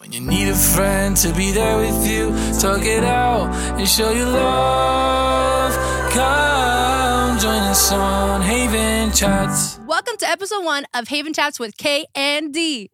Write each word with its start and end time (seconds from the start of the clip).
When 0.00 0.12
you 0.12 0.20
need 0.22 0.48
a 0.48 0.54
friend 0.54 1.14
to 1.18 1.30
be 1.34 1.52
there 1.52 1.76
with 1.76 2.08
you, 2.08 2.30
talk 2.58 2.86
it 2.86 3.04
out 3.04 3.54
and 3.78 3.86
show 3.86 4.10
your 4.12 4.30
love. 4.30 5.74
Come 6.10 7.38
join 7.38 7.60
us 7.64 7.92
on 7.92 8.40
Haven 8.40 9.12
Chats. 9.12 9.78
Welcome 9.86 10.16
to 10.16 10.26
episode 10.26 10.64
one 10.64 10.86
of 10.94 11.08
Haven 11.08 11.34
Chats 11.34 11.60
with 11.60 11.76
K 11.76 12.06
and 12.14 12.50
D. 12.50 12.90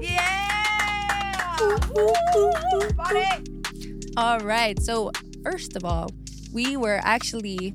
Yeah. 0.00 1.56
All 4.16 4.38
right. 4.38 4.80
So 4.80 5.10
first 5.42 5.74
of 5.74 5.84
all, 5.84 6.08
we 6.52 6.76
were 6.76 7.00
actually 7.02 7.74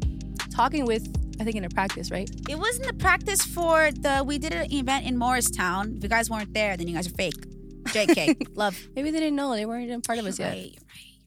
talking 0.55 0.85
with 0.85 1.05
I 1.37 1.43
think 1.43 1.57
in 1.57 1.65
a 1.65 1.69
practice, 1.69 2.11
right? 2.11 2.29
It 2.47 2.57
wasn't 2.57 2.87
the 2.87 2.93
practice 2.93 3.41
for 3.41 3.91
the. 3.91 4.23
We 4.25 4.37
did 4.37 4.53
an 4.53 4.71
event 4.71 5.05
in 5.05 5.17
Morristown. 5.17 5.95
If 5.97 6.03
you 6.03 6.07
guys 6.07 6.29
weren't 6.29 6.53
there, 6.53 6.77
then 6.77 6.87
you 6.87 6.95
guys 6.95 7.07
are 7.07 7.15
fake. 7.15 7.52
JK, 7.93 8.47
love. 8.55 8.77
Maybe 8.95 9.11
they 9.11 9.19
didn't 9.19 9.35
know 9.35 9.53
they 9.53 9.65
weren't 9.65 9.83
even 9.85 10.01
part 10.01 10.19
of 10.19 10.25
us 10.25 10.39
yet. 10.39 10.51
Right, 10.53 10.77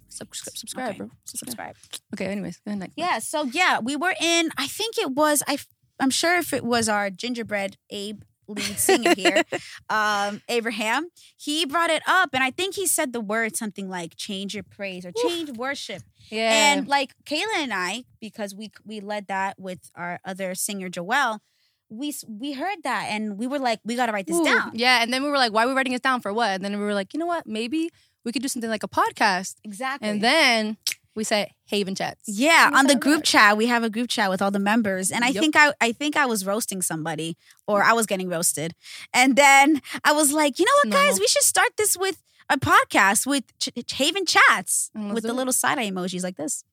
Subscribe, 0.09 0.57
subscribe, 0.57 0.89
Okay. 0.91 0.99
bro. 0.99 1.11
Subscribe. 1.25 1.77
Okay. 2.15 2.27
Anyways, 2.27 2.57
go 2.59 2.71
ahead. 2.71 2.81
Next. 2.81 2.95
Yeah. 2.97 3.19
So 3.19 3.45
yeah, 3.45 3.81
we 3.81 3.97
were 3.97 4.15
in. 4.21 4.51
I 4.57 4.67
think 4.67 4.99
it 4.99 5.11
was. 5.11 5.43
I. 5.47 5.59
I'm 6.01 6.11
sure 6.11 6.37
if 6.39 6.53
it 6.53 6.65
was 6.65 6.89
our 6.89 7.09
gingerbread 7.11 7.77
Abe 7.91 8.23
lead 8.49 8.79
singer 8.79 9.15
here, 9.15 9.43
um, 9.91 10.41
Abraham. 10.49 11.09
He 11.37 11.67
brought 11.67 11.91
it 11.91 12.03
up, 12.07 12.31
and 12.33 12.43
I 12.45 12.51
think 12.51 12.75
he 12.77 12.87
said 12.87 13.13
the 13.13 13.21
word 13.21 13.57
something 13.57 13.89
like 13.91 14.17
"change 14.17 14.55
your 14.55 14.63
praise" 14.63 15.05
or 15.05 15.13
"change 15.13 15.51
worship." 15.57 16.03
Yeah. 16.31 16.73
And 16.73 16.89
like 16.89 17.13
Kayla 17.25 17.57
and 17.59 17.73
I, 17.75 18.05
because 18.21 18.55
we 18.55 18.71
we 18.87 19.01
led 19.01 19.27
that 19.29 19.59
with 19.61 19.91
our 19.95 20.19
other 20.25 20.55
singer 20.55 20.89
Joelle, 20.89 21.41
we 21.89 22.15
we 22.29 22.53
heard 22.53 22.79
that 22.85 23.07
and 23.11 23.39
we 23.39 23.47
were 23.47 23.59
like, 23.59 23.81
we 23.85 23.95
got 23.97 24.07
to 24.07 24.13
write 24.13 24.27
this 24.27 24.37
Ooh, 24.37 24.45
down. 24.45 24.73
Yeah. 24.75 25.03
And 25.03 25.13
then 25.13 25.23
we 25.23 25.31
were 25.31 25.37
like, 25.39 25.53
why 25.53 25.65
are 25.65 25.69
we 25.69 25.75
writing 25.75 25.93
this 25.93 26.01
down 26.03 26.21
for 26.21 26.33
what? 26.33 26.51
And 26.51 26.65
then 26.65 26.73
we 26.79 26.85
were 26.85 26.95
like, 26.95 27.15
you 27.15 27.21
know 27.21 27.27
what? 27.27 27.47
Maybe 27.47 27.91
we 28.25 28.33
could 28.33 28.43
do 28.43 28.49
something 28.49 28.71
like 28.71 28.83
a 28.83 28.89
podcast. 28.89 29.57
Exactly. 29.65 30.09
And 30.09 30.23
then 30.23 30.77
we 31.15 31.25
said 31.25 31.49
Haven 31.67 31.95
Chats. 31.95 32.23
yeah, 32.29 32.71
on 32.75 32.89
the 32.89 32.95
group 32.97 33.23
chat, 33.25 33.57
we 33.57 33.67
have 33.69 33.83
a 33.83 33.89
group 33.89 34.09
chat 34.11 34.29
with 34.29 34.43
all 34.43 34.51
the 34.51 34.59
members, 34.59 35.11
and 35.11 35.25
I 35.25 35.29
Yup. 35.29 35.41
think 35.41 35.57
I 35.57 35.73
I 35.81 35.93
think 35.93 36.15
I 36.15 36.27
was 36.27 36.45
roasting 36.45 36.83
somebody, 36.83 37.39
or 37.67 37.83
I 37.83 37.95
was 37.95 38.05
getting 38.07 38.29
roasted, 38.29 38.75
and 39.15 39.35
then 39.35 39.81
I 40.05 40.13
was 40.13 40.33
like, 40.33 40.59
you 40.59 40.67
know 40.67 40.73
what, 40.85 40.93
guys, 40.93 41.05
Normal. 41.13 41.21
we 41.21 41.27
should 41.29 41.43
start 41.43 41.71
this 41.79 41.97
with 41.97 42.23
a 42.51 42.59
podcast 42.59 43.27
with 43.27 43.45
Ch- 43.59 43.71
Ch- 43.87 43.93
Haven 43.95 44.27
Chats 44.27 44.91
Mm, 44.95 45.15
with 45.15 45.23
do 45.23 45.29
the 45.29 45.35
little 45.35 45.55
side 45.55 45.79
eye 45.79 45.89
emojis 45.91 46.23
like 46.23 46.37
this. 46.37 46.65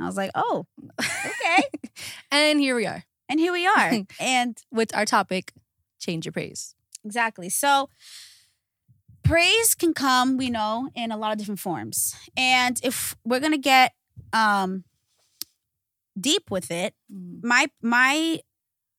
I 0.00 0.06
was 0.06 0.16
like, 0.16 0.32
oh, 0.34 0.66
okay, 1.00 1.62
And 2.32 2.58
here 2.58 2.74
we 2.74 2.86
are 2.86 3.04
and 3.34 3.40
here 3.40 3.52
we 3.52 3.66
are, 3.66 3.92
and 4.20 4.56
with 4.70 4.94
our 4.94 5.04
topic, 5.04 5.52
change 5.98 6.24
your 6.24 6.32
praise. 6.32 6.76
Exactly. 7.04 7.48
So 7.50 7.88
praise 9.24 9.74
can 9.74 9.92
come, 9.92 10.36
we 10.36 10.50
know, 10.50 10.88
in 10.94 11.10
a 11.10 11.16
lot 11.16 11.32
of 11.32 11.38
different 11.38 11.58
forms. 11.60 12.14
And 12.36 12.78
if 12.82 13.16
we're 13.24 13.40
gonna 13.40 13.58
get 13.58 13.92
um 14.32 14.84
deep 16.18 16.50
with 16.50 16.70
it, 16.70 16.94
Mm. 17.12 17.42
my 17.42 17.66
my 17.82 18.40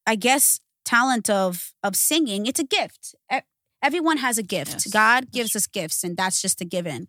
I 0.06 0.16
guess 0.16 0.60
talent 0.84 1.30
of 1.30 1.74
of 1.82 1.96
singing, 1.96 2.46
it's 2.46 2.60
a 2.60 2.64
gift. 2.66 3.16
Everyone 3.82 4.18
has 4.18 4.38
a 4.38 4.44
gift. 4.44 4.72
Yes, 4.74 4.88
God 4.88 5.32
gives 5.32 5.56
us 5.56 5.68
gifts, 5.68 6.04
and 6.04 6.18
that's 6.18 6.42
just 6.42 6.60
a 6.62 6.66
given. 6.66 7.08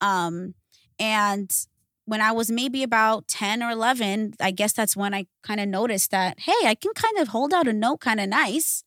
Um, 0.00 0.54
and 0.98 1.50
when 2.08 2.20
I 2.22 2.32
was 2.32 2.50
maybe 2.50 2.82
about 2.82 3.28
10 3.28 3.62
or 3.62 3.70
11, 3.70 4.34
I 4.40 4.50
guess 4.50 4.72
that's 4.72 4.96
when 4.96 5.12
I 5.12 5.26
kind 5.42 5.60
of 5.60 5.68
noticed 5.68 6.10
that, 6.10 6.40
hey, 6.40 6.60
I 6.64 6.74
can 6.74 6.92
kind 6.94 7.18
of 7.18 7.28
hold 7.28 7.52
out 7.52 7.68
a 7.68 7.72
note 7.72 8.00
kind 8.00 8.18
of 8.18 8.28
nice. 8.30 8.82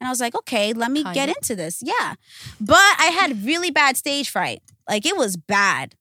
And 0.00 0.08
I 0.08 0.10
was 0.10 0.20
like, 0.20 0.34
okay, 0.34 0.72
let 0.72 0.90
me 0.90 1.02
get 1.04 1.14
Kinda. 1.14 1.34
into 1.38 1.54
this. 1.54 1.82
Yeah. 1.82 2.14
But 2.58 2.94
I 2.98 3.10
had 3.18 3.44
really 3.44 3.70
bad 3.70 3.96
stage 3.98 4.30
fright. 4.30 4.62
Like 4.88 5.04
it 5.04 5.16
was 5.18 5.36
bad. 5.36 5.94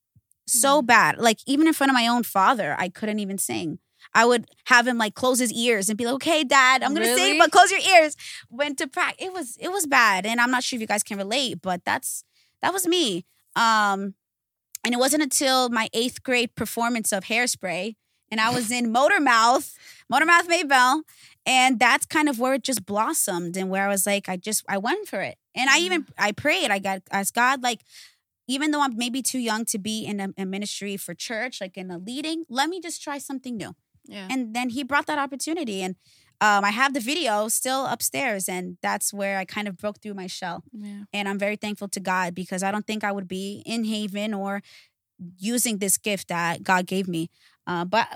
So 0.47 0.81
Mm. 0.81 0.85
bad. 0.87 1.17
Like 1.17 1.39
even 1.45 1.67
in 1.67 1.73
front 1.73 1.91
of 1.91 1.93
my 1.93 2.07
own 2.07 2.23
father, 2.23 2.75
I 2.79 2.87
couldn't 2.89 3.19
even 3.19 3.37
sing. 3.37 3.79
I 4.13 4.25
would 4.25 4.45
have 4.65 4.87
him 4.87 4.97
like 4.97 5.13
close 5.13 5.39
his 5.39 5.51
ears 5.53 5.87
and 5.89 5.97
be 5.97 6.05
like, 6.05 6.15
"Okay, 6.15 6.43
Dad, 6.43 6.83
I'm 6.83 6.93
gonna 6.93 7.05
Really? 7.05 7.21
sing, 7.31 7.37
but 7.37 7.51
close 7.51 7.69
your 7.69 7.79
ears." 7.95 8.15
Went 8.49 8.77
to 8.79 8.87
practice. 8.87 9.25
It 9.27 9.31
was 9.33 9.55
it 9.59 9.71
was 9.71 9.85
bad, 9.85 10.25
and 10.25 10.41
I'm 10.41 10.51
not 10.51 10.63
sure 10.63 10.77
if 10.77 10.81
you 10.81 10.87
guys 10.87 11.03
can 11.03 11.17
relate, 11.17 11.61
but 11.61 11.85
that's 11.85 12.23
that 12.61 12.73
was 12.73 12.87
me. 12.87 13.25
Um, 13.55 14.15
and 14.83 14.93
it 14.93 14.97
wasn't 14.97 15.23
until 15.23 15.69
my 15.69 15.89
eighth 15.93 16.23
grade 16.23 16.55
performance 16.55 17.11
of 17.11 17.25
Hairspray, 17.25 17.95
and 18.29 18.39
I 18.41 18.53
was 18.53 18.71
in 18.77 18.93
Motormouth, 18.93 19.75
Motormouth 20.11 20.47
Maybelle, 20.47 21.03
and 21.45 21.79
that's 21.79 22.05
kind 22.05 22.29
of 22.29 22.39
where 22.39 22.53
it 22.55 22.63
just 22.63 22.85
blossomed, 22.85 23.57
and 23.57 23.69
where 23.69 23.85
I 23.85 23.89
was 23.89 24.05
like, 24.05 24.29
I 24.29 24.37
just 24.37 24.63
I 24.67 24.77
went 24.77 25.07
for 25.07 25.21
it, 25.21 25.37
and 25.55 25.69
I 25.69 25.79
even 25.79 26.03
mm. 26.03 26.09
I 26.17 26.31
prayed, 26.31 26.71
I 26.71 26.79
got 26.79 27.01
asked 27.11 27.33
God 27.33 27.63
like. 27.63 27.81
Even 28.47 28.71
though 28.71 28.81
I'm 28.81 28.97
maybe 28.97 29.21
too 29.21 29.39
young 29.39 29.63
to 29.65 29.77
be 29.77 30.03
in 30.03 30.19
a, 30.19 30.29
a 30.37 30.45
ministry 30.45 30.97
for 30.97 31.13
church, 31.13 31.61
like 31.61 31.77
in 31.77 31.89
a 31.89 31.97
leading, 31.97 32.43
let 32.49 32.67
me 32.67 32.81
just 32.81 33.01
try 33.01 33.17
something 33.17 33.55
new 33.55 33.75
Yeah. 34.05 34.27
and 34.29 34.53
then 34.53 34.69
he 34.69 34.83
brought 34.83 35.05
that 35.07 35.17
opportunity 35.19 35.81
and 35.81 35.95
um, 36.41 36.65
i 36.65 36.71
have 36.71 36.93
the 36.93 36.99
video 36.99 37.47
still 37.47 37.85
upstairs 37.85 38.49
and 38.49 38.77
that's 38.81 39.13
where 39.13 39.37
i 39.37 39.45
kind 39.45 39.67
of 39.67 39.77
broke 39.77 39.99
through 40.01 40.13
my 40.13 40.27
shell 40.27 40.63
yeah. 40.73 41.03
and 41.13 41.29
i'm 41.29 41.39
very 41.39 41.55
thankful 41.55 41.87
to 41.87 41.99
god 41.99 42.35
because 42.35 42.63
i 42.63 42.71
don't 42.71 42.85
think 42.87 43.03
i 43.03 43.11
would 43.11 43.27
be 43.27 43.63
in 43.65 43.83
haven 43.85 44.33
or 44.33 44.61
using 45.37 45.77
this 45.77 45.97
gift 45.97 46.27
that 46.27 46.63
god 46.63 46.85
gave 46.85 47.07
me 47.07 47.29
uh, 47.67 47.85
but 47.85 48.07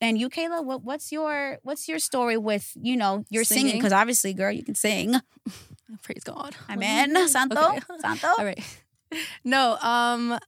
and 0.00 0.18
you 0.18 0.28
kayla 0.28 0.64
what, 0.64 0.82
what's 0.82 1.12
your 1.12 1.58
what's 1.62 1.88
your 1.88 1.98
story 1.98 2.36
with 2.36 2.72
you 2.80 2.96
know 2.96 3.24
your 3.30 3.44
singing 3.44 3.74
because 3.76 3.92
obviously 3.92 4.32
girl 4.32 4.50
you 4.52 4.64
can 4.64 4.74
sing 4.74 5.14
Praise 6.02 6.22
God. 6.24 6.54
amen 6.70 7.28
santo 7.34 7.56
Okay. 7.70 7.80
santo 8.00 8.28
All 8.38 8.44
right. 8.44 8.62
No, 9.42 9.78
um, 9.78 10.38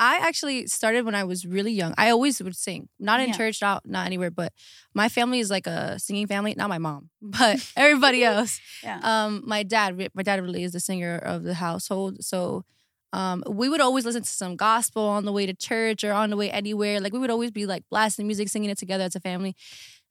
I 0.00 0.16
actually 0.26 0.66
started 0.66 1.04
when 1.04 1.14
I 1.14 1.24
was 1.24 1.44
really 1.46 1.72
young. 1.72 1.92
I 1.98 2.10
always 2.10 2.40
would 2.42 2.56
sing, 2.56 2.88
not 2.98 3.20
in 3.20 3.28
Yeah. 3.28 3.36
church, 3.36 3.60
not 3.60 3.82
not 3.86 4.06
anywhere, 4.06 4.30
but 4.30 4.52
my 4.94 5.08
family 5.10 5.40
is 5.40 5.50
like 5.50 5.66
a 5.66 5.98
singing 5.98 6.26
family. 6.26 6.54
Not 6.56 6.70
my 6.70 6.78
mom, 6.78 7.10
but 7.22 7.60
everybody 7.76 8.24
else. 8.30 8.58
yeah 8.82 8.98
Um, 9.02 9.42
my 9.44 9.62
dad, 9.62 9.90
my 10.14 10.22
dad 10.22 10.40
really 10.42 10.64
is 10.64 10.72
the 10.72 10.80
singer 10.80 11.16
of 11.18 11.42
the 11.44 11.54
household, 11.54 12.24
so. 12.24 12.64
Um, 13.12 13.42
we 13.48 13.68
would 13.68 13.80
always 13.80 14.04
listen 14.04 14.22
to 14.22 14.28
some 14.42 14.54
gospel 14.54 15.02
on 15.02 15.24
the 15.24 15.32
way 15.32 15.44
to 15.44 15.52
church 15.52 16.04
or 16.04 16.12
on 16.12 16.30
the 16.30 16.36
way 16.36 16.48
anywhere. 16.48 17.00
Like 17.00 17.12
we 17.12 17.18
would 17.18 17.28
always 17.36 17.50
be 17.50 17.66
like 17.66 17.82
blasting 17.90 18.28
music, 18.28 18.48
singing 18.48 18.70
it 18.70 18.78
together 18.78 19.02
as 19.02 19.16
a 19.16 19.20
family. 19.20 19.56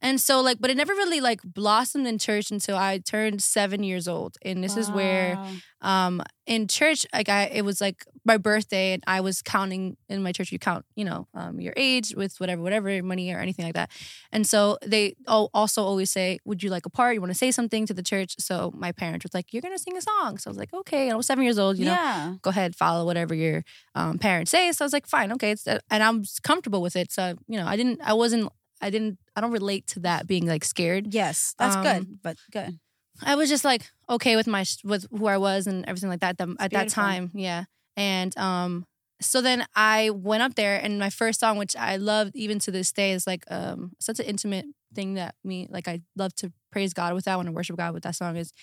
And 0.02 0.20
so 0.20 0.42
like, 0.42 0.58
but 0.60 0.70
it 0.70 0.78
never 0.78 0.94
really 0.94 1.20
like 1.20 1.42
blossomed 1.44 2.08
in 2.08 2.18
church 2.18 2.52
until 2.52 2.78
I 2.78 3.00
turned 3.00 3.42
seven 3.42 3.84
years 3.84 4.08
old. 4.08 4.38
And 4.44 4.64
this 4.64 4.78
is 4.78 4.90
where 4.90 5.38
um 5.82 6.22
in 6.46 6.68
church 6.68 7.06
like 7.14 7.30
i 7.30 7.44
it 7.46 7.62
was 7.62 7.80
like 7.80 8.04
my 8.26 8.36
birthday 8.36 8.92
and 8.92 9.02
i 9.08 9.22
was 9.22 9.42
counting 9.42 9.96
in 10.10 10.22
my 10.22 10.32
church. 10.32 10.52
You 10.52 10.60
count 10.60 10.84
you 10.96 11.06
know 11.06 11.28
um 11.34 11.62
your 11.62 11.74
age 11.78 12.14
with 12.16 12.38
whatever 12.40 12.62
whatever 12.62 13.02
money 13.02 13.32
or 13.34 13.40
anything 13.40 13.66
like 13.66 13.76
that. 13.76 13.90
And 14.32 14.46
so 14.46 14.78
they 14.86 15.16
also 15.28 15.84
always 15.84 16.12
say 16.12 16.40
would 16.46 16.62
you 16.64 16.70
like 16.70 16.86
a 16.86 16.90
part? 16.90 17.14
You 17.14 17.22
want 17.22 17.32
to 17.32 17.38
say 17.38 17.52
something 17.52 17.86
to 17.86 17.94
the 17.94 18.04
church? 18.04 18.36
So 18.40 18.72
my 18.76 18.92
parents 18.92 19.24
was 19.24 19.34
like 19.34 19.54
you're 19.54 19.62
gonna 19.62 19.80
sing 19.80 19.96
a 19.98 20.02
song. 20.02 20.38
So 20.38 20.50
i 20.50 20.52
was 20.52 20.58
like 20.58 20.74
okay. 20.74 21.04
And 21.04 21.14
i 21.14 21.16
was 21.16 21.28
seven 21.28 21.44
years 21.44 21.60
old 21.60 21.78
you 21.78 21.86
know. 21.86 21.92
Yeah. 21.92 22.36
Go 22.42 22.50
ahead 22.50 22.76
follow 22.76 23.06
whatever 23.06 23.34
your 23.34 23.64
um, 23.96 24.18
parents 24.18 24.52
say. 24.52 24.72
So 24.72 24.84
i 24.84 24.86
was 24.86 24.94
like 24.94 25.08
fine 25.08 25.32
okay. 25.34 25.52
It's 25.52 25.66
and 25.68 25.82
i'm 26.04 26.24
comfortable 26.44 26.82
with 26.82 26.96
it. 26.96 27.12
So 27.12 27.36
you 27.48 27.58
know 27.58 27.66
i 27.68 27.76
didn't 27.76 28.02
i 28.02 28.14
wasn't 28.14 28.52
i 28.82 28.90
didn't 28.90 29.18
i 29.36 29.42
don't 29.42 29.52
relate 29.52 29.86
to 29.88 30.00
that 30.00 30.28
being 30.28 30.46
like 30.48 30.64
scared 30.66 31.14
yes 31.14 31.54
that's 31.58 31.76
Um, 31.76 31.84
good 31.84 32.24
but 32.24 32.38
good 32.52 32.80
I 33.22 33.36
was 33.36 33.50
just 33.50 33.66
like 33.66 33.84
okay 34.10 34.38
with 34.38 34.48
my 34.48 34.64
with 34.86 35.06
who 35.12 35.28
I 35.28 35.38
was 35.38 35.68
and 35.68 35.84
everything 35.90 36.10
like 36.10 36.22
that. 36.22 36.38
them- 36.38 36.56
at 36.58 36.72
that 36.72 36.88
time, 36.88 37.32
yeah. 37.34 37.66
And 37.98 38.32
um, 38.38 38.86
so 39.20 39.42
then 39.42 39.66
I 39.76 40.10
went 40.12 40.42
up 40.42 40.56
there, 40.56 40.80
and 40.82 40.98
my 41.00 41.10
first 41.10 41.42
song, 41.42 41.58
which 41.58 41.76
I 41.76 41.98
loved 41.98 42.34
even 42.36 42.60
to 42.60 42.72
this 42.72 42.94
day, 42.94 43.12
is 43.12 43.28
like 43.28 43.44
um 43.52 43.92
such 44.00 44.20
an 44.22 44.26
intimate 44.26 44.68
thing 44.96 45.16
that 45.16 45.36
me 45.44 45.68
like 45.70 45.90
I 45.90 46.00
love 46.16 46.34
to 46.36 46.54
praise 46.72 46.94
God 46.94 47.14
with 47.14 47.26
that. 47.26 47.34
I 47.34 47.36
want 47.36 47.52
worship 47.52 47.76
God 47.76 47.94
with 47.94 48.04
that 48.04 48.16
song 48.16 48.38
is 48.38 48.54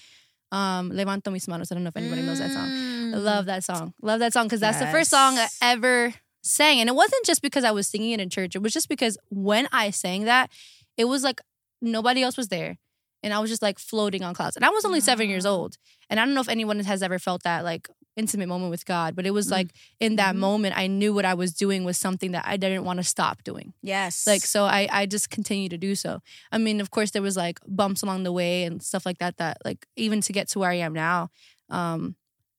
um 0.52 0.90
Levanto 0.90 1.30
mis 1.30 1.46
manos. 1.48 1.70
I 1.70 1.74
don't 1.74 1.84
know 1.84 1.92
if 1.92 1.96
anybody 1.96 2.22
knows 2.22 2.38
that 2.38 2.52
song. 2.52 2.68
I 2.72 3.16
Mm. 3.16 3.24
love 3.24 3.44
that 3.46 3.62
song. 3.64 3.92
Love 4.00 4.20
that 4.20 4.32
song 4.32 4.46
because 4.46 4.60
that's 4.60 4.78
the 4.78 4.86
first 4.86 5.10
song 5.10 5.36
I 5.36 5.48
ever 5.60 6.14
sang. 6.46 6.80
And 6.80 6.88
it 6.88 6.94
wasn't 6.94 7.24
just 7.26 7.42
because 7.42 7.64
I 7.64 7.70
was 7.72 7.86
singing 7.88 8.12
it 8.12 8.20
in 8.20 8.30
church. 8.30 8.54
It 8.56 8.62
was 8.62 8.72
just 8.72 8.88
because 8.88 9.18
when 9.30 9.68
I 9.72 9.90
sang 9.90 10.24
that, 10.24 10.50
it 10.96 11.04
was 11.06 11.22
like 11.22 11.40
nobody 11.82 12.22
else 12.22 12.36
was 12.36 12.48
there. 12.48 12.78
And 13.22 13.34
I 13.34 13.38
was 13.40 13.50
just 13.50 13.62
like 13.62 13.78
floating 13.78 14.22
on 14.22 14.34
clouds. 14.34 14.56
And 14.56 14.64
I 14.64 14.70
was 14.70 14.84
only 14.84 15.00
seven 15.00 15.28
years 15.28 15.44
old. 15.46 15.76
And 16.08 16.20
I 16.20 16.24
don't 16.24 16.34
know 16.34 16.40
if 16.40 16.48
anyone 16.48 16.78
has 16.80 17.02
ever 17.02 17.18
felt 17.18 17.42
that 17.42 17.64
like 17.64 17.88
intimate 18.16 18.46
moment 18.48 18.70
with 18.70 18.86
God, 18.86 19.14
but 19.14 19.26
it 19.26 19.32
was 19.32 19.50
like 19.50 19.72
in 20.00 20.16
that 20.16 20.34
Mhm. 20.34 20.38
moment, 20.38 20.78
I 20.78 20.86
knew 20.86 21.12
what 21.12 21.26
I 21.26 21.34
was 21.34 21.52
doing 21.52 21.84
was 21.84 21.98
something 21.98 22.32
that 22.32 22.44
I 22.46 22.56
didn't 22.56 22.84
want 22.84 22.98
to 22.98 23.04
stop 23.04 23.42
doing. 23.44 23.74
yes 23.82 24.26
Like, 24.26 24.42
so 24.42 24.64
I, 24.64 24.88
I 24.90 25.04
just 25.06 25.28
continued 25.28 25.70
to 25.72 25.78
do 25.78 25.94
so. 25.94 26.20
I 26.50 26.56
mean, 26.58 26.80
of 26.80 26.90
course, 26.90 27.10
there 27.10 27.20
was 27.20 27.36
like 27.36 27.58
bumps 27.66 28.02
along 28.02 28.22
the 28.22 28.32
way 28.32 28.64
and 28.64 28.82
stuff 28.82 29.04
like 29.04 29.18
that, 29.18 29.36
that 29.36 29.58
like 29.66 29.86
even 29.96 30.20
to 30.22 30.32
get 30.32 30.48
to 30.50 30.58
where 30.60 30.70
I 30.70 30.76
am 30.76 30.94
now. 30.94 31.28
Um, 31.68 32.16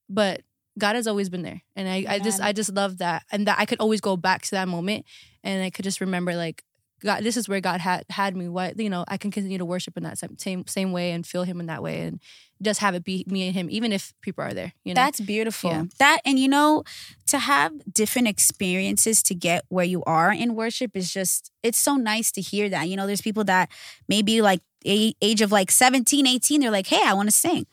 but 0.10 0.42
God 0.78 0.96
has 0.96 1.08
always 1.08 1.30
been 1.30 1.42
there. 1.42 1.62
And 1.76 1.88
I, 1.88 2.06
I 2.08 2.20
just, 2.20 2.42
I 2.42 2.54
just 2.54 2.74
love 2.74 3.00
that. 3.00 3.24
And 3.32 3.48
that 3.48 3.60
I 3.60 3.66
could 3.66 3.80
always 3.80 4.02
go 4.02 4.18
back 4.18 4.44
to 4.44 4.52
that 4.52 4.68
moment 4.68 5.06
and 5.44 5.64
I 5.64 5.70
could 5.70 5.84
just 5.84 6.02
remember 6.02 6.36
like 6.36 6.64
God, 7.04 7.24
this 7.24 7.38
is 7.38 7.48
where 7.48 7.62
God 7.62 7.80
had 7.80 8.06
had 8.10 8.36
me. 8.36 8.50
What 8.50 8.80
you 8.80 8.90
know, 8.90 9.06
I 9.08 9.18
can 9.18 9.30
continue 9.30 9.60
to 9.60 9.66
worship 9.66 9.98
in 9.98 10.04
that 10.04 10.18
same 10.18 10.66
same, 10.68 10.92
way 10.92 11.12
and 11.12 11.26
feel 11.26 11.44
Him 11.44 11.60
in 11.60 11.68
that 11.68 11.84
way, 11.84 12.02
and 12.02 12.20
just 12.62 12.80
have 12.80 12.96
it 12.96 13.04
be 13.04 13.24
me 13.28 13.46
and 13.48 13.56
Him, 13.56 13.68
even 13.70 13.94
if 13.94 14.14
people 14.22 14.44
are 14.44 14.54
there. 14.54 14.74
You 14.84 14.94
know, 14.94 15.02
That's 15.02 15.20
beautiful. 15.20 15.70
Yeah. 15.70 15.84
That 16.00 16.22
and 16.26 16.40
you 16.40 16.48
know, 16.48 16.84
to 17.28 17.38
have 17.38 17.72
different 17.94 18.28
experiences 18.28 19.22
to 19.24 19.36
get 19.36 19.66
where 19.70 19.86
you 19.86 20.04
are 20.06 20.32
in 20.32 20.56
worship 20.56 20.96
is 20.96 21.14
just 21.14 21.52
it's 21.62 21.78
so 21.78 21.98
nice 21.98 22.32
to 22.32 22.42
hear 22.42 22.68
that. 22.70 22.90
You 22.90 22.96
know, 22.96 23.06
there's 23.06 23.22
people 23.22 23.44
that 23.44 23.70
maybe 24.08 24.42
like 24.42 24.62
age 24.86 25.42
of 25.42 25.52
like 25.52 25.70
17, 25.70 26.26
18, 26.26 26.62
they're 26.62 26.72
like, 26.72 26.88
"Hey, 26.88 27.02
I 27.06 27.14
want 27.14 27.30
to 27.30 27.36
sing." 27.36 27.68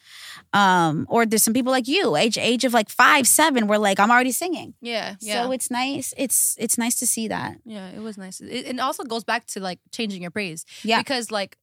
Um 0.55 1.07
or 1.11 1.27
there's 1.27 1.43
some 1.43 1.53
people 1.53 1.73
like 1.73 1.89
you, 1.89 2.17
age 2.17 2.39
age 2.39 2.65
of 2.65 2.73
like 2.73 2.89
5, 2.89 3.27
7, 3.27 3.67
where 3.67 3.79
like 3.79 3.99
I'm 3.99 4.11
already 4.11 4.33
singing. 4.33 4.75
yeah, 4.81 5.17
yeah. 5.21 5.43
So 5.43 5.53
it's 5.53 5.71
nice. 5.71 6.15
It's 6.17 6.57
it's 6.59 6.79
nice 6.79 6.95
to 7.01 7.07
see 7.07 7.29
that. 7.29 7.57
Yeah, 7.65 7.89
it 7.91 8.01
was 8.01 8.17
nice. 8.17 8.41
It, 8.41 8.67
it 8.69 8.79
also 8.79 9.03
goes 9.03 9.25
back 9.25 9.47
to 9.49 9.61
like 9.61 9.81
changing 9.91 10.23
your 10.23 10.31
praise. 10.31 10.65
Yeah. 10.83 11.01
Because 11.01 11.31
like 11.31 11.59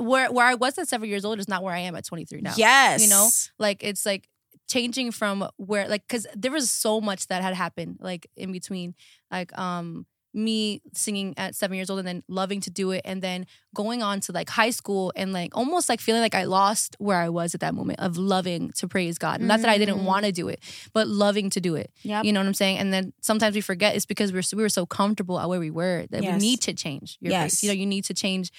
where 0.00 0.32
where 0.32 0.46
I 0.46 0.54
was 0.54 0.78
at 0.78 0.88
seven 0.88 1.08
years 1.08 1.24
old 1.24 1.38
is 1.38 1.48
not 1.48 1.62
where 1.62 1.74
I 1.74 1.80
am 1.80 1.94
at 1.94 2.04
23 2.06 2.40
now. 2.40 2.54
Yes. 2.56 3.02
You 3.02 3.10
know? 3.10 3.28
Like 3.58 3.84
it's 3.84 4.06
like 4.06 4.28
changing 4.68 5.10
from 5.10 5.46
where 5.56 5.86
like 5.86 6.02
because 6.08 6.26
there 6.34 6.50
was 6.52 6.70
so 6.70 7.00
much 7.00 7.26
that 7.26 7.42
had 7.42 7.52
happened 7.54 7.98
like 8.00 8.26
in 8.36 8.52
between 8.52 8.94
like 9.30 9.56
um 9.58 10.06
me 10.34 10.80
singing 10.94 11.34
at 11.36 11.54
seven 11.54 11.76
years 11.76 11.90
old 11.90 11.98
and 11.98 12.08
then 12.08 12.22
loving 12.28 12.60
to 12.60 12.70
do 12.70 12.90
it 12.90 13.02
and 13.04 13.20
then 13.22 13.46
going 13.74 14.02
on 14.02 14.20
to 14.20 14.32
like 14.32 14.48
high 14.48 14.70
school 14.70 15.12
and 15.14 15.32
like 15.32 15.56
almost 15.56 15.88
like 15.88 16.00
feeling 16.00 16.22
like 16.22 16.34
I 16.34 16.44
lost 16.44 16.96
where 16.98 17.18
I 17.18 17.28
was 17.28 17.54
at 17.54 17.60
that 17.60 17.74
moment 17.74 18.00
of 18.00 18.16
loving 18.16 18.70
to 18.76 18.88
praise 18.88 19.18
God. 19.18 19.40
Not 19.40 19.60
that 19.60 19.68
I 19.68 19.78
didn't 19.78 19.98
Mm. 19.98 20.04
want 20.04 20.24
to 20.24 20.32
do 20.32 20.48
it, 20.48 20.60
but 20.92 21.06
loving 21.08 21.50
to 21.50 21.60
do 21.60 21.74
it. 21.74 21.90
Yep. 22.02 22.24
You 22.24 22.32
know 22.32 22.40
what 22.40 22.46
I'm 22.46 22.54
saying? 22.54 22.78
And 22.78 22.92
then 22.92 23.12
sometimes 23.20 23.54
we 23.54 23.60
forget 23.60 23.94
it's 23.94 24.06
because 24.06 24.32
we're 24.32 24.42
we 24.56 24.62
were 24.62 24.68
so 24.68 24.86
comfortable 24.86 25.38
at 25.38 25.48
where 25.48 25.60
we 25.60 25.70
were 25.70 26.06
that 26.10 26.22
we 26.22 26.32
need 26.32 26.60
to 26.62 26.72
change 26.72 27.18
your 27.20 27.30
Yes. 27.32 27.42
praise. 27.42 27.62
You 27.62 27.68
know, 27.70 27.74
you 27.74 27.86
need 27.86 28.04
to 28.04 28.14
change 28.14 28.50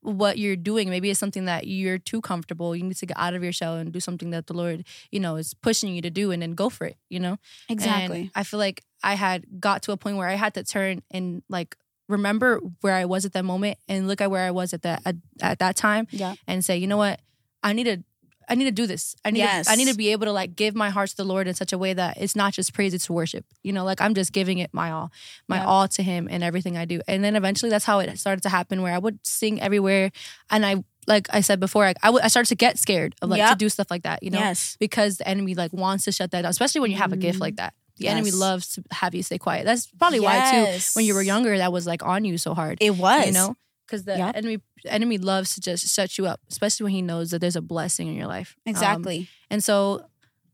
what 0.00 0.36
you're 0.36 0.56
doing. 0.56 0.90
Maybe 0.90 1.10
it's 1.10 1.20
something 1.20 1.44
that 1.44 1.66
you're 1.68 1.98
too 1.98 2.20
comfortable. 2.20 2.74
You 2.74 2.82
need 2.82 2.96
to 2.96 3.06
get 3.06 3.16
out 3.18 3.34
of 3.34 3.42
your 3.44 3.52
shell 3.52 3.76
and 3.76 3.92
do 3.92 4.00
something 4.00 4.30
that 4.30 4.48
the 4.48 4.52
Lord, 4.54 4.84
you 5.12 5.20
know, 5.20 5.36
is 5.36 5.54
pushing 5.54 5.94
you 5.94 6.02
to 6.02 6.10
do 6.10 6.32
and 6.32 6.42
then 6.42 6.52
go 6.54 6.68
for 6.68 6.86
it, 6.88 6.96
you 7.08 7.20
know? 7.20 7.36
Exactly. 7.68 8.20
And 8.22 8.30
I 8.34 8.42
feel 8.42 8.58
like 8.58 8.82
I 9.02 9.14
had 9.14 9.44
got 9.60 9.82
to 9.82 9.92
a 9.92 9.96
point 9.96 10.16
where 10.16 10.28
I 10.28 10.34
had 10.34 10.54
to 10.54 10.64
turn 10.64 11.02
and 11.10 11.42
like 11.48 11.76
remember 12.08 12.60
where 12.80 12.94
I 12.94 13.04
was 13.04 13.24
at 13.24 13.32
that 13.32 13.44
moment 13.44 13.78
and 13.88 14.08
look 14.08 14.20
at 14.20 14.30
where 14.30 14.46
I 14.46 14.50
was 14.50 14.72
at 14.72 14.82
that 14.82 15.02
at, 15.04 15.16
at 15.40 15.58
that 15.60 15.76
time 15.76 16.06
yeah. 16.10 16.34
and 16.46 16.64
say, 16.64 16.76
you 16.76 16.86
know 16.86 16.96
what, 16.96 17.20
I 17.62 17.72
need 17.72 17.84
to 17.84 18.02
I 18.48 18.54
need 18.54 18.64
to 18.64 18.72
do 18.72 18.86
this. 18.86 19.14
I 19.24 19.30
need 19.30 19.38
Yes. 19.38 19.66
to, 19.66 19.72
I 19.72 19.76
need 19.76 19.88
to 19.88 19.94
be 19.94 20.08
able 20.12 20.26
to 20.26 20.32
like 20.32 20.56
give 20.56 20.74
my 20.74 20.90
heart 20.90 21.10
to 21.10 21.16
the 21.16 21.24
Lord 21.24 21.46
in 21.46 21.54
such 21.54 21.72
a 21.72 21.78
way 21.78 21.94
that 21.94 22.18
it's 22.20 22.36
not 22.36 22.52
just 22.52 22.74
praise, 22.74 22.92
it's 22.92 23.08
worship. 23.08 23.46
You 23.62 23.72
know, 23.72 23.84
like 23.84 24.00
I'm 24.00 24.14
just 24.14 24.32
giving 24.32 24.58
it 24.58 24.70
my 24.74 24.90
all, 24.90 25.10
my 25.48 25.58
Yeah. 25.58 25.66
all 25.66 25.88
to 25.88 26.02
Him 26.02 26.28
and 26.30 26.42
everything 26.42 26.76
I 26.76 26.84
do. 26.84 27.00
And 27.08 27.22
then 27.24 27.36
eventually, 27.36 27.70
that's 27.70 27.84
how 27.84 28.00
it 28.00 28.18
started 28.18 28.42
to 28.42 28.48
happen, 28.48 28.82
where 28.82 28.92
I 28.92 28.98
would 28.98 29.24
sing 29.24 29.60
everywhere, 29.60 30.10
and 30.50 30.66
I 30.66 30.84
like 31.06 31.28
I 31.32 31.40
said 31.40 31.60
before, 31.60 31.84
I 31.84 31.94
I 32.02 32.10
would- 32.10 32.22
I 32.22 32.28
started 32.28 32.48
to 32.48 32.54
get 32.56 32.78
scared 32.78 33.14
of 33.22 33.30
like 33.30 33.48
to 33.48 33.56
do 33.56 33.68
stuff 33.68 33.90
like 33.90 34.02
that. 34.02 34.22
You 34.22 34.30
know, 34.30 34.38
yes. 34.38 34.76
because 34.78 35.18
the 35.18 35.26
enemy 35.26 35.54
like 35.54 35.72
wants 35.72 36.04
to 36.04 36.12
shut 36.12 36.30
that 36.32 36.42
down, 36.42 36.50
especially 36.50 36.80
when 36.80 36.90
you 36.90 36.98
have 36.98 37.12
a 37.12 37.16
gift 37.16 37.40
like 37.40 37.54
mm. 37.54 37.58
that. 37.58 37.74
The 37.98 38.08
enemy 38.08 38.30
loves 38.30 38.74
to 38.74 38.82
have 38.90 39.14
you 39.14 39.22
stay 39.22 39.38
quiet. 39.38 39.64
That's 39.64 39.86
probably 39.86 40.20
why 40.20 40.40
too. 40.50 40.66
When 40.94 41.04
you 41.04 41.14
were 41.14 41.22
younger, 41.22 41.56
that 41.58 41.72
was 41.72 41.86
like 41.86 42.02
on 42.02 42.24
you 42.24 42.38
so 42.38 42.54
hard 42.54 42.78
It 42.80 42.96
was. 42.96 43.26
you 43.26 43.32
know 43.32 43.56
because 43.86 44.04
the 44.04 44.16
Yep. 44.16 44.36
enemy 44.36 44.58
enemy 44.86 45.18
loves 45.18 45.54
to 45.54 45.60
just 45.60 45.86
shut 45.94 46.16
you 46.18 46.26
up 46.26 46.40
especially 46.50 46.84
when 46.84 46.92
he 46.92 47.02
knows 47.02 47.30
that 47.30 47.40
there's 47.40 47.54
a 47.56 47.60
blessing 47.62 48.08
in 48.08 48.14
your 48.14 48.26
life 48.26 48.56
Um, 48.66 48.70
Exactly. 48.70 49.28
and 49.50 49.62
so 49.62 50.06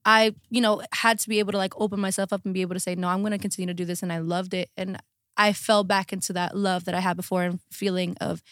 i 0.05 0.35
you 0.51 0.61
know 0.61 0.83
had 0.93 1.19
to 1.21 1.29
be 1.31 1.39
able 1.39 1.53
to 1.53 1.59
like 1.59 1.73
open 1.81 1.99
myself 2.01 2.31
up 2.33 2.45
and 2.45 2.53
be 2.53 2.61
able 2.61 2.75
to 2.75 2.81
say 2.81 2.95
no 2.95 3.09
i'm 3.09 3.21
going 3.23 3.33
to 3.33 3.39
continue 3.39 3.67
to 3.69 3.75
do 3.75 3.85
this 3.87 4.03
and 4.03 4.13
i 4.13 4.19
loved 4.19 4.53
it 4.55 4.69
and 4.77 4.99
i 5.37 5.53
fell 5.55 5.83
back 5.85 6.13
into 6.13 6.33
that 6.35 6.57
love 6.57 6.85
that 6.85 6.95
i 6.95 7.01
had 7.01 7.17
before 7.17 7.43
and 7.45 7.61
feeling 7.71 8.17
of 8.21 8.43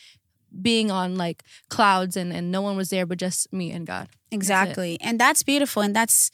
being 0.62 0.90
on 0.90 1.16
like 1.16 1.42
clouds 1.68 2.16
and 2.16 2.32
and 2.32 2.50
no 2.50 2.62
one 2.62 2.76
was 2.76 2.88
there 2.90 3.04
but 3.04 3.18
just 3.18 3.52
me 3.52 3.70
and 3.70 3.86
god 3.86 4.08
exactly 4.30 4.96
and 5.02 5.18
that's 5.20 5.42
beautiful 5.42 5.82
and 5.82 5.94
that's 5.94 6.30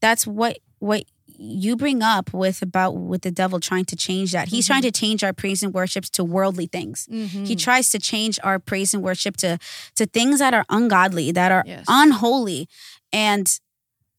that's 0.00 0.24
what 0.26 0.58
what 0.78 1.04
you 1.26 1.74
bring 1.76 2.02
up 2.02 2.32
with 2.32 2.62
about 2.62 2.92
with 2.96 3.22
the 3.22 3.30
devil 3.30 3.58
trying 3.58 3.84
to 3.86 3.96
change 3.96 4.32
that 4.32 4.48
he's 4.48 4.64
Mhm. 4.64 4.68
trying 4.68 4.82
to 4.82 4.90
change 4.92 5.24
our 5.24 5.32
praise 5.32 5.62
and 5.62 5.72
worships 5.74 6.08
to 6.10 6.22
worldly 6.24 6.66
things 6.66 7.08
Mm-hmm. 7.10 7.44
he 7.44 7.56
tries 7.56 7.90
to 7.90 7.98
change 7.98 8.38
our 8.44 8.58
praise 8.58 8.94
and 8.94 9.02
worship 9.02 9.36
to 9.38 9.58
to 9.96 10.06
things 10.06 10.38
that 10.38 10.54
are 10.54 10.64
ungodly 10.68 11.32
that 11.32 11.50
are 11.50 11.64
Yes. 11.66 11.84
unholy 11.88 12.68
and 13.12 13.58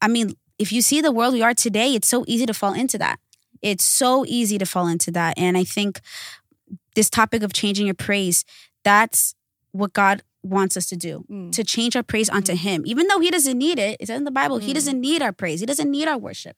i 0.01 0.07
mean 0.07 0.35
if 0.57 0.71
you 0.73 0.81
see 0.81 0.99
the 1.01 1.11
world 1.11 1.33
we 1.33 1.41
are 1.41 1.53
today 1.53 1.93
it's 1.95 2.07
so 2.07 2.23
easy 2.27 2.45
to 2.45 2.53
fall 2.53 2.73
into 2.73 2.97
that 2.97 3.19
it's 3.61 3.85
so 3.85 4.25
easy 4.27 4.57
to 4.57 4.65
fall 4.65 4.87
into 4.87 5.11
that 5.11 5.37
and 5.37 5.57
i 5.57 5.63
think 5.63 6.01
this 6.95 7.09
topic 7.09 7.43
of 7.43 7.53
changing 7.53 7.85
your 7.85 7.95
praise 7.95 8.43
that's 8.83 9.35
what 9.71 9.93
god 9.93 10.21
wants 10.43 10.75
us 10.77 10.85
to 10.87 10.95
do 10.95 11.23
Mm. 11.29 11.51
to 11.53 11.63
change 11.63 11.95
our 11.95 12.03
praise 12.03 12.29
unto 12.29 12.55
him 12.55 12.83
even 12.85 13.07
though 13.07 13.19
he 13.19 13.29
doesn't 13.31 13.57
need 13.57 13.79
it 13.79 13.97
it's 13.99 14.09
in 14.11 14.23
the 14.25 14.31
bible 14.31 14.57
he 14.57 14.71
Mm. 14.71 14.75
doesn't 14.75 14.99
need 15.01 15.21
our 15.21 15.31
praise 15.31 15.59
he 15.61 15.65
doesn't 15.65 15.89
need 15.89 16.07
our 16.07 16.17
worship 16.17 16.55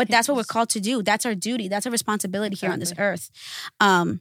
but 0.00 0.08
that's 0.14 0.26
what 0.28 0.36
we're 0.40 0.52
called 0.54 0.70
to 0.76 0.80
do. 0.90 0.94
That's 1.10 1.24
our 1.28 1.34
duty. 1.48 1.66
That's 1.72 1.86
our 1.86 1.92
responsibility 1.92 2.56
here 2.56 2.72
on 2.72 2.80
this 2.84 2.92
earth. 3.08 3.24
Um 3.88 4.20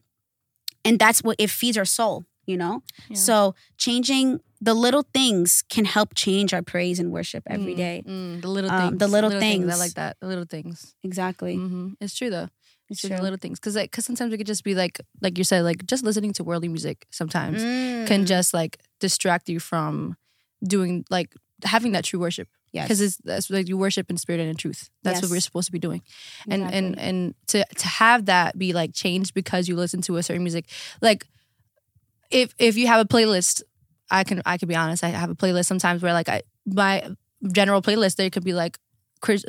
and 0.88 0.98
that's 1.04 1.20
what 1.26 1.36
it 1.40 1.50
feeds 1.50 1.78
our 1.78 1.86
soul 2.00 2.26
you 2.52 2.58
know? 2.58 2.76
Yeah. 3.10 3.16
so 3.30 3.36
changing 3.78 4.28
the 4.70 4.74
little 4.86 5.06
things 5.14 5.64
can 5.70 5.86
help 5.86 6.10
change 6.16 6.50
our 6.56 6.64
praise 6.74 6.98
and 7.02 7.12
worship 7.18 7.44
every 7.56 7.74
Mm, 7.76 7.78
day. 7.86 7.98
mm, 8.06 8.42
the 8.42 8.48
little 8.58 8.72
Um, 8.72 8.80
things 8.82 9.00
the 9.04 9.08
little 9.16 9.30
things. 9.46 9.66
i 9.76 9.76
like 9.86 9.94
that 10.02 10.14
the 10.20 10.28
little 10.28 10.46
things. 10.56 10.96
Exactly. 11.10 11.56
Hmm 11.56 11.90
it's 12.04 12.16
true 12.20 12.30
though. 12.36 12.50
It's 12.90 13.02
true. 13.02 13.16
little 13.28 13.38
things. 13.44 13.60
Because 13.60 13.76
like, 13.76 13.92
cause 13.94 14.06
sometimes 14.10 14.34
it 14.34 14.38
could 14.40 14.48
just 14.56 14.64
be 14.70 14.74
like 14.84 14.96
like 15.26 15.38
you 15.40 15.44
said 15.52 15.62
like 15.70 15.80
just 15.94 16.04
listening 16.10 16.34
to 16.38 16.44
worldly 16.44 16.70
music 16.76 16.98
sometimes 17.22 17.60
Mm. 17.62 18.08
can 18.10 18.22
just 18.26 18.50
like 18.60 18.74
distract 19.06 19.46
you 19.54 19.60
from 19.70 20.18
doing 20.76 20.94
like 21.18 21.30
having 21.74 21.92
that 21.96 22.04
true 22.10 22.20
worship 22.26 22.48
yes. 22.72 22.86
Because 22.86 23.02
it's 23.02 23.18
that's 23.18 23.50
like 23.50 23.68
you 23.68 23.78
worship 23.78 24.10
in 24.10 24.18
spirit 24.18 24.40
and 24.42 24.50
in 24.50 24.56
truth. 24.56 24.90
That's 25.04 25.22
what 25.22 25.32
we're 25.32 25.40
supposed 25.40 25.68
to 25.68 25.72
be 25.72 25.80
doing. 25.80 26.02
And 26.50 26.64
Exactly. 26.64 26.78
and 26.78 27.00
and 27.00 27.36
to 27.48 27.66
to 27.78 27.88
have 27.88 28.26
that 28.26 28.58
be 28.58 28.74
like 28.74 28.94
changed 28.94 29.34
because 29.34 29.68
you 29.68 29.76
listen 29.76 30.02
to 30.04 30.18
a 30.18 30.24
certain 30.24 30.44
music 30.44 30.66
like 31.02 31.26
if 32.32 32.54
if 32.60 32.78
you 32.78 32.88
have 32.88 33.02
a 33.02 33.06
playlist 33.06 33.64
i 34.12 34.24
can 34.24 34.42
i 34.46 34.58
can 34.58 34.68
be 34.68 34.76
honest 34.76 35.04
i 35.04 35.10
have 35.10 35.30
a 35.30 35.36
playlist 35.36 35.66
sometimes 35.66 36.02
where 36.04 36.14
like 36.14 36.30
i 36.30 36.42
my 36.66 37.04
general 37.52 37.82
playlist 37.82 38.16
there 38.18 38.30
could 38.30 38.44
be 38.44 38.54
like 38.54 38.78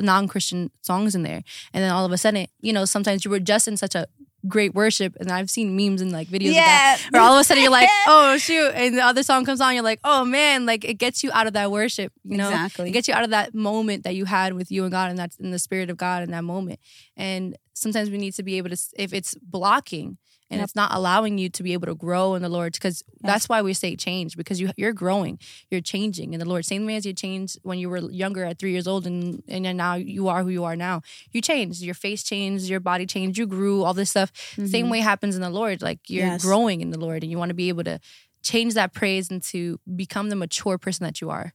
non-christian 0.01 0.69
songs 0.81 1.15
in 1.15 1.23
there. 1.23 1.43
And 1.73 1.83
then 1.83 1.91
all 1.91 2.05
of 2.05 2.11
a 2.11 2.17
sudden 2.17 2.47
you 2.59 2.73
know 2.73 2.85
sometimes 2.85 3.23
you 3.23 3.31
were 3.31 3.39
just 3.39 3.67
in 3.67 3.77
such 3.77 3.95
a 3.95 4.07
great 4.47 4.73
worship 4.73 5.15
and 5.19 5.31
i've 5.31 5.49
seen 5.49 5.75
memes 5.75 6.01
and 6.01 6.11
like 6.11 6.27
videos 6.27 6.49
of 6.49 6.55
that 6.55 6.99
yeah. 6.99 7.09
where 7.11 7.21
all 7.21 7.33
of 7.33 7.41
a 7.41 7.43
sudden 7.43 7.63
you're 7.63 7.71
like, 7.71 7.89
oh 8.07 8.37
shoot, 8.37 8.71
and 8.73 8.97
the 8.97 9.01
other 9.01 9.23
song 9.23 9.45
comes 9.45 9.61
on, 9.61 9.73
you're 9.73 9.83
like, 9.83 9.99
oh 10.03 10.25
man, 10.25 10.65
like 10.65 10.83
it 10.83 10.95
gets 10.95 11.23
you 11.23 11.31
out 11.33 11.47
of 11.47 11.53
that 11.53 11.71
worship, 11.71 12.11
you 12.23 12.37
know, 12.37 12.49
exactly. 12.49 12.89
It 12.89 12.91
gets 12.93 13.07
you 13.07 13.13
out 13.13 13.23
of 13.23 13.31
that 13.31 13.53
moment 13.53 14.03
that 14.03 14.15
you 14.15 14.25
had 14.25 14.53
with 14.53 14.71
you 14.71 14.83
and 14.83 14.91
God, 14.91 15.09
and 15.09 15.19
that's 15.19 15.37
in 15.37 15.51
the 15.51 15.59
spirit 15.59 15.89
of 15.89 15.97
God 15.97 16.23
in 16.23 16.31
that 16.31 16.43
moment. 16.43 16.79
And 17.15 17.55
sometimes 17.73 18.09
we 18.09 18.17
need 18.17 18.33
to 18.35 18.43
be 18.43 18.57
able 18.57 18.69
to, 18.69 18.77
if 18.97 19.13
it's 19.13 19.35
blocking 19.35 20.17
and 20.51 20.59
Yep. 20.59 20.63
it's 20.65 20.75
not 20.75 20.93
allowing 20.93 21.37
you 21.39 21.49
to 21.49 21.63
be 21.63 21.73
able 21.73 21.87
to 21.87 21.95
grow 21.95 22.35
in 22.35 22.41
the 22.43 22.49
Lord, 22.49 22.73
because 22.73 23.03
that's 23.21 23.47
why 23.49 23.61
we 23.63 23.73
say 23.73 23.95
change, 23.95 24.35
because 24.37 24.59
you 24.61 24.69
you're 24.77 24.93
growing, 24.93 25.39
you're 25.71 25.81
changing 25.93 26.33
in 26.33 26.39
the 26.39 26.45
Lord. 26.51 26.65
Same 26.65 26.85
way 26.85 26.95
as 26.97 27.05
you 27.05 27.13
changed 27.13 27.57
when 27.63 27.79
you 27.79 27.89
were 27.89 27.99
younger 28.11 28.43
at 28.43 28.59
three 28.59 28.71
years 28.73 28.87
old, 28.87 29.07
and 29.07 29.41
and 29.47 29.63
now 29.77 29.95
you 29.95 30.27
are 30.27 30.43
who 30.43 30.49
you 30.49 30.63
are 30.69 30.75
now. 30.75 31.01
You 31.33 31.41
changed, 31.41 31.81
your 31.81 31.95
face 31.95 32.21
changed, 32.23 32.65
your 32.69 32.81
body 32.81 33.05
changed, 33.05 33.37
you 33.39 33.47
grew, 33.47 33.83
all 33.83 33.93
this 33.95 34.09
stuff. 34.11 34.31
Same 34.65 34.89
way 34.89 34.99
happens 34.99 35.35
in 35.35 35.41
the 35.41 35.49
Lord. 35.61 35.81
Like 35.81 35.99
you're 36.09 36.23
Mm-hmm. 36.25 36.31
Yes. 36.33 36.43
growing 36.45 36.81
in 36.81 36.89
the 36.91 36.99
Lord, 36.99 37.23
and 37.23 37.31
you 37.31 37.37
want 37.39 37.49
to 37.49 37.55
be 37.55 37.69
able 37.69 37.83
to 37.85 37.99
change 38.43 38.73
that 38.73 38.91
praise 38.93 39.31
and 39.31 39.41
to 39.53 39.79
become 39.95 40.29
the 40.29 40.35
mature 40.35 40.77
person 40.77 41.03
that 41.05 41.21
you 41.21 41.29
are. 41.29 41.53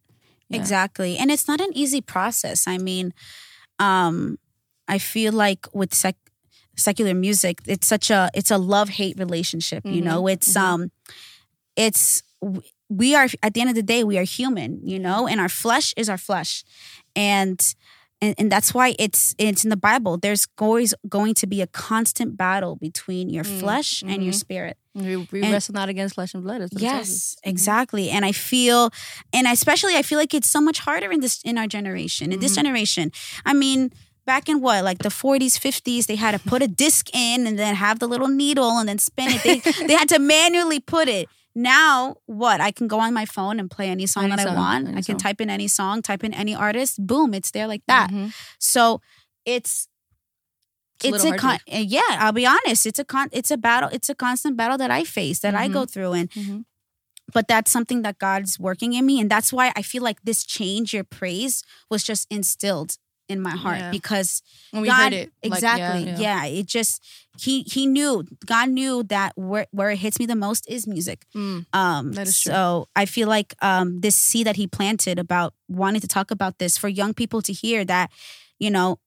Yeah. 0.49 0.61
Exactly. 0.61 1.17
And 1.19 1.31
it's 1.31 1.49
not 1.49 1.61
an 1.61 1.73
easy 1.75 2.01
process. 2.01 2.67
I 2.67 2.79
mean, 2.79 3.13
um, 3.79 4.39
I 4.89 4.99
feel 4.99 5.33
like 5.33 5.67
with 5.75 5.93
sec- 5.95 6.26
secular 6.77 7.15
music, 7.15 7.61
it's 7.67 7.87
such 7.87 8.11
a 8.11 8.31
it's 8.35 8.51
a 8.51 8.59
love 8.59 8.89
hate 8.91 9.19
relationship. 9.19 9.85
You 9.85 10.01
Mhm, 10.03 10.05
know, 10.05 10.27
it's 10.29 10.53
mhm. 10.55 10.61
um, 10.61 10.91
it's 11.77 12.23
we 12.89 13.15
are 13.17 13.27
at 13.43 13.55
the 13.55 13.61
end 13.61 13.71
of 13.71 13.77
the 13.77 13.83
day 13.83 14.05
we 14.05 14.19
are 14.19 14.23
human. 14.25 14.81
You 14.85 14.99
know, 14.99 15.27
and 15.27 15.41
our 15.41 15.49
flesh 15.49 15.93
is 15.97 16.09
our 16.09 16.19
flesh, 16.19 16.65
and. 17.15 17.61
And, 18.23 18.35
and 18.39 18.51
that's 18.51 18.73
why 18.73 18.95
it's 18.99 19.35
it's 19.37 19.63
in 19.63 19.69
the 19.69 19.77
Bible. 19.77 20.17
There's 20.17 20.47
always 20.59 20.95
going 21.07 21.35
to 21.35 21.47
be 21.47 21.61
a 21.61 21.67
constant 21.67 22.35
battle 22.39 22.75
between 22.77 23.29
your 23.29 23.45
Mm, 23.45 23.61
flesh 23.61 24.01
and 24.01 24.25
your 24.25 24.33
mhm. 24.33 24.41
spirit. 24.41 24.79
We, 24.95 25.19
we 25.19 25.43
And- 25.43 25.53
wrestle 25.53 25.75
not 25.75 25.91
against 25.91 26.15
flesh 26.15 26.33
and 26.33 26.43
blood. 26.43 26.63
That's 26.63 26.73
what 26.73 26.81
it 26.83 26.87
tells 26.87 27.01
us. 27.03 27.09
Yes, 27.11 27.37
Mhm. 27.45 27.51
exactly. 27.51 28.09
And 28.09 28.25
I 28.25 28.33
feel, 28.33 28.89
and 29.35 29.47
especially 29.47 29.97
I 29.97 30.03
feel 30.03 30.19
like 30.19 30.33
it's 30.33 30.49
so 30.49 30.63
much 30.63 30.79
harder 30.79 31.13
in 31.13 31.21
this 31.21 31.43
in 31.45 31.59
our 31.59 31.67
generation. 31.67 32.33
In 32.33 32.41
this 32.41 32.55
generation, 32.55 33.13
I 33.45 33.53
mean, 33.53 33.93
back 34.27 34.49
in 34.49 34.61
what 34.61 34.85
like 34.85 34.99
the 34.99 35.09
40s, 35.09 35.55
50s, 35.59 36.07
they 36.07 36.17
had 36.17 36.33
to 36.33 36.39
put 36.49 36.61
a 36.63 36.69
disc 36.69 37.09
in 37.15 37.47
and 37.47 37.59
then 37.59 37.75
have 37.77 37.99
the 38.01 38.07
little 38.09 38.29
needle 38.29 38.79
and 38.79 38.89
then 38.89 38.99
spin 38.99 39.29
it. 39.31 39.43
They 39.43 39.87
they 39.87 39.95
had 39.95 40.09
to 40.11 40.19
manually 40.19 40.81
put 40.81 41.09
it. 41.09 41.29
Now, 41.55 42.17
what? 42.27 42.61
I 42.61 42.71
can 42.71 42.87
go 42.87 42.99
on 43.01 43.15
my 43.15 43.25
phone 43.25 43.59
and 43.59 43.71
play 43.71 43.89
any 43.89 44.07
song 44.07 44.25
Any 44.25 44.37
that 44.37 44.49
I 44.49 44.55
want. 44.55 44.89
I 44.89 44.93
can 45.01 45.03
song. 45.05 45.17
type 45.17 45.41
in 45.41 45.49
any 45.49 45.69
song, 45.69 46.03
type 46.03 46.23
in 46.23 46.35
any 46.35 46.55
artist, 46.55 46.99
boom, 47.07 47.33
it's 47.33 47.51
there 47.53 47.67
like 47.67 47.83
that. 47.89 48.11
Mhm. 48.11 48.35
So 48.59 49.01
it's 49.47 49.89
it's 51.05 51.25
a 51.25 51.37
con- 51.37 51.59
yeah 51.67 52.01
i'll 52.21 52.33
be 52.33 52.47
honest 52.47 52.87
it's 52.87 52.99
a 52.99 53.05
con 53.05 53.29
it's 53.31 53.51
a 53.51 53.57
battle 53.59 53.91
it's 53.93 54.09
a 54.09 54.15
constant 54.15 54.57
battle 54.57 54.79
that 54.79 54.91
i 54.91 55.05
face 55.05 55.41
that 55.41 55.55
i 55.55 55.69
go 55.69 55.85
through 55.85 56.13
and 56.15 56.31
Mhm. 56.31 56.65
but 57.35 57.47
that's 57.49 57.71
something 57.71 58.01
that 58.03 58.19
god's 58.19 58.59
working 58.59 58.95
in 58.95 59.05
me 59.05 59.21
and 59.21 59.31
that's 59.31 59.53
why 59.53 59.73
i 59.77 59.83
feel 59.83 60.03
like 60.03 60.19
this 60.25 60.43
change 60.43 60.95
your 60.95 61.05
praise 61.05 61.63
was 61.91 62.03
just 62.03 62.27
instilled 62.31 62.97
in 63.29 63.41
my 63.41 63.57
heart 63.57 63.79
Yeah. 63.79 63.91
because 63.91 64.43
when 64.71 64.83
we 64.83 64.89
God 64.89 65.03
heard 65.05 65.13
it. 65.13 65.33
like, 65.45 65.59
exactly 65.59 66.05
yeah, 66.19 66.45
it 66.45 66.67
just 66.67 67.03
he 67.39 67.63
he 67.63 67.87
knew 67.87 68.25
god 68.47 68.71
knew 68.71 69.03
that 69.05 69.33
where 69.37 69.67
where 69.71 69.91
it 69.91 69.99
hits 69.99 70.19
me 70.19 70.25
the 70.27 70.35
most 70.37 70.65
is 70.71 70.87
music 70.87 71.27
Mm, 71.35 71.67
um 71.75 72.13
That 72.13 72.27
is 72.27 72.41
true. 72.41 72.53
so 72.53 72.89
i 72.97 73.05
feel 73.05 73.29
like 73.29 73.55
um 73.61 74.01
this 74.01 74.17
seed 74.17 74.47
that 74.47 74.57
he 74.57 74.67
planted 74.67 75.19
about 75.19 75.53
wanting 75.69 76.01
to 76.01 76.09
talk 76.09 76.31
about 76.31 76.59
this 76.59 76.79
for 76.79 76.89
young 76.89 77.13
people 77.15 77.43
to 77.43 77.53
hear 77.53 77.85
that 77.85 78.11
you 78.59 78.71
know 78.71 78.99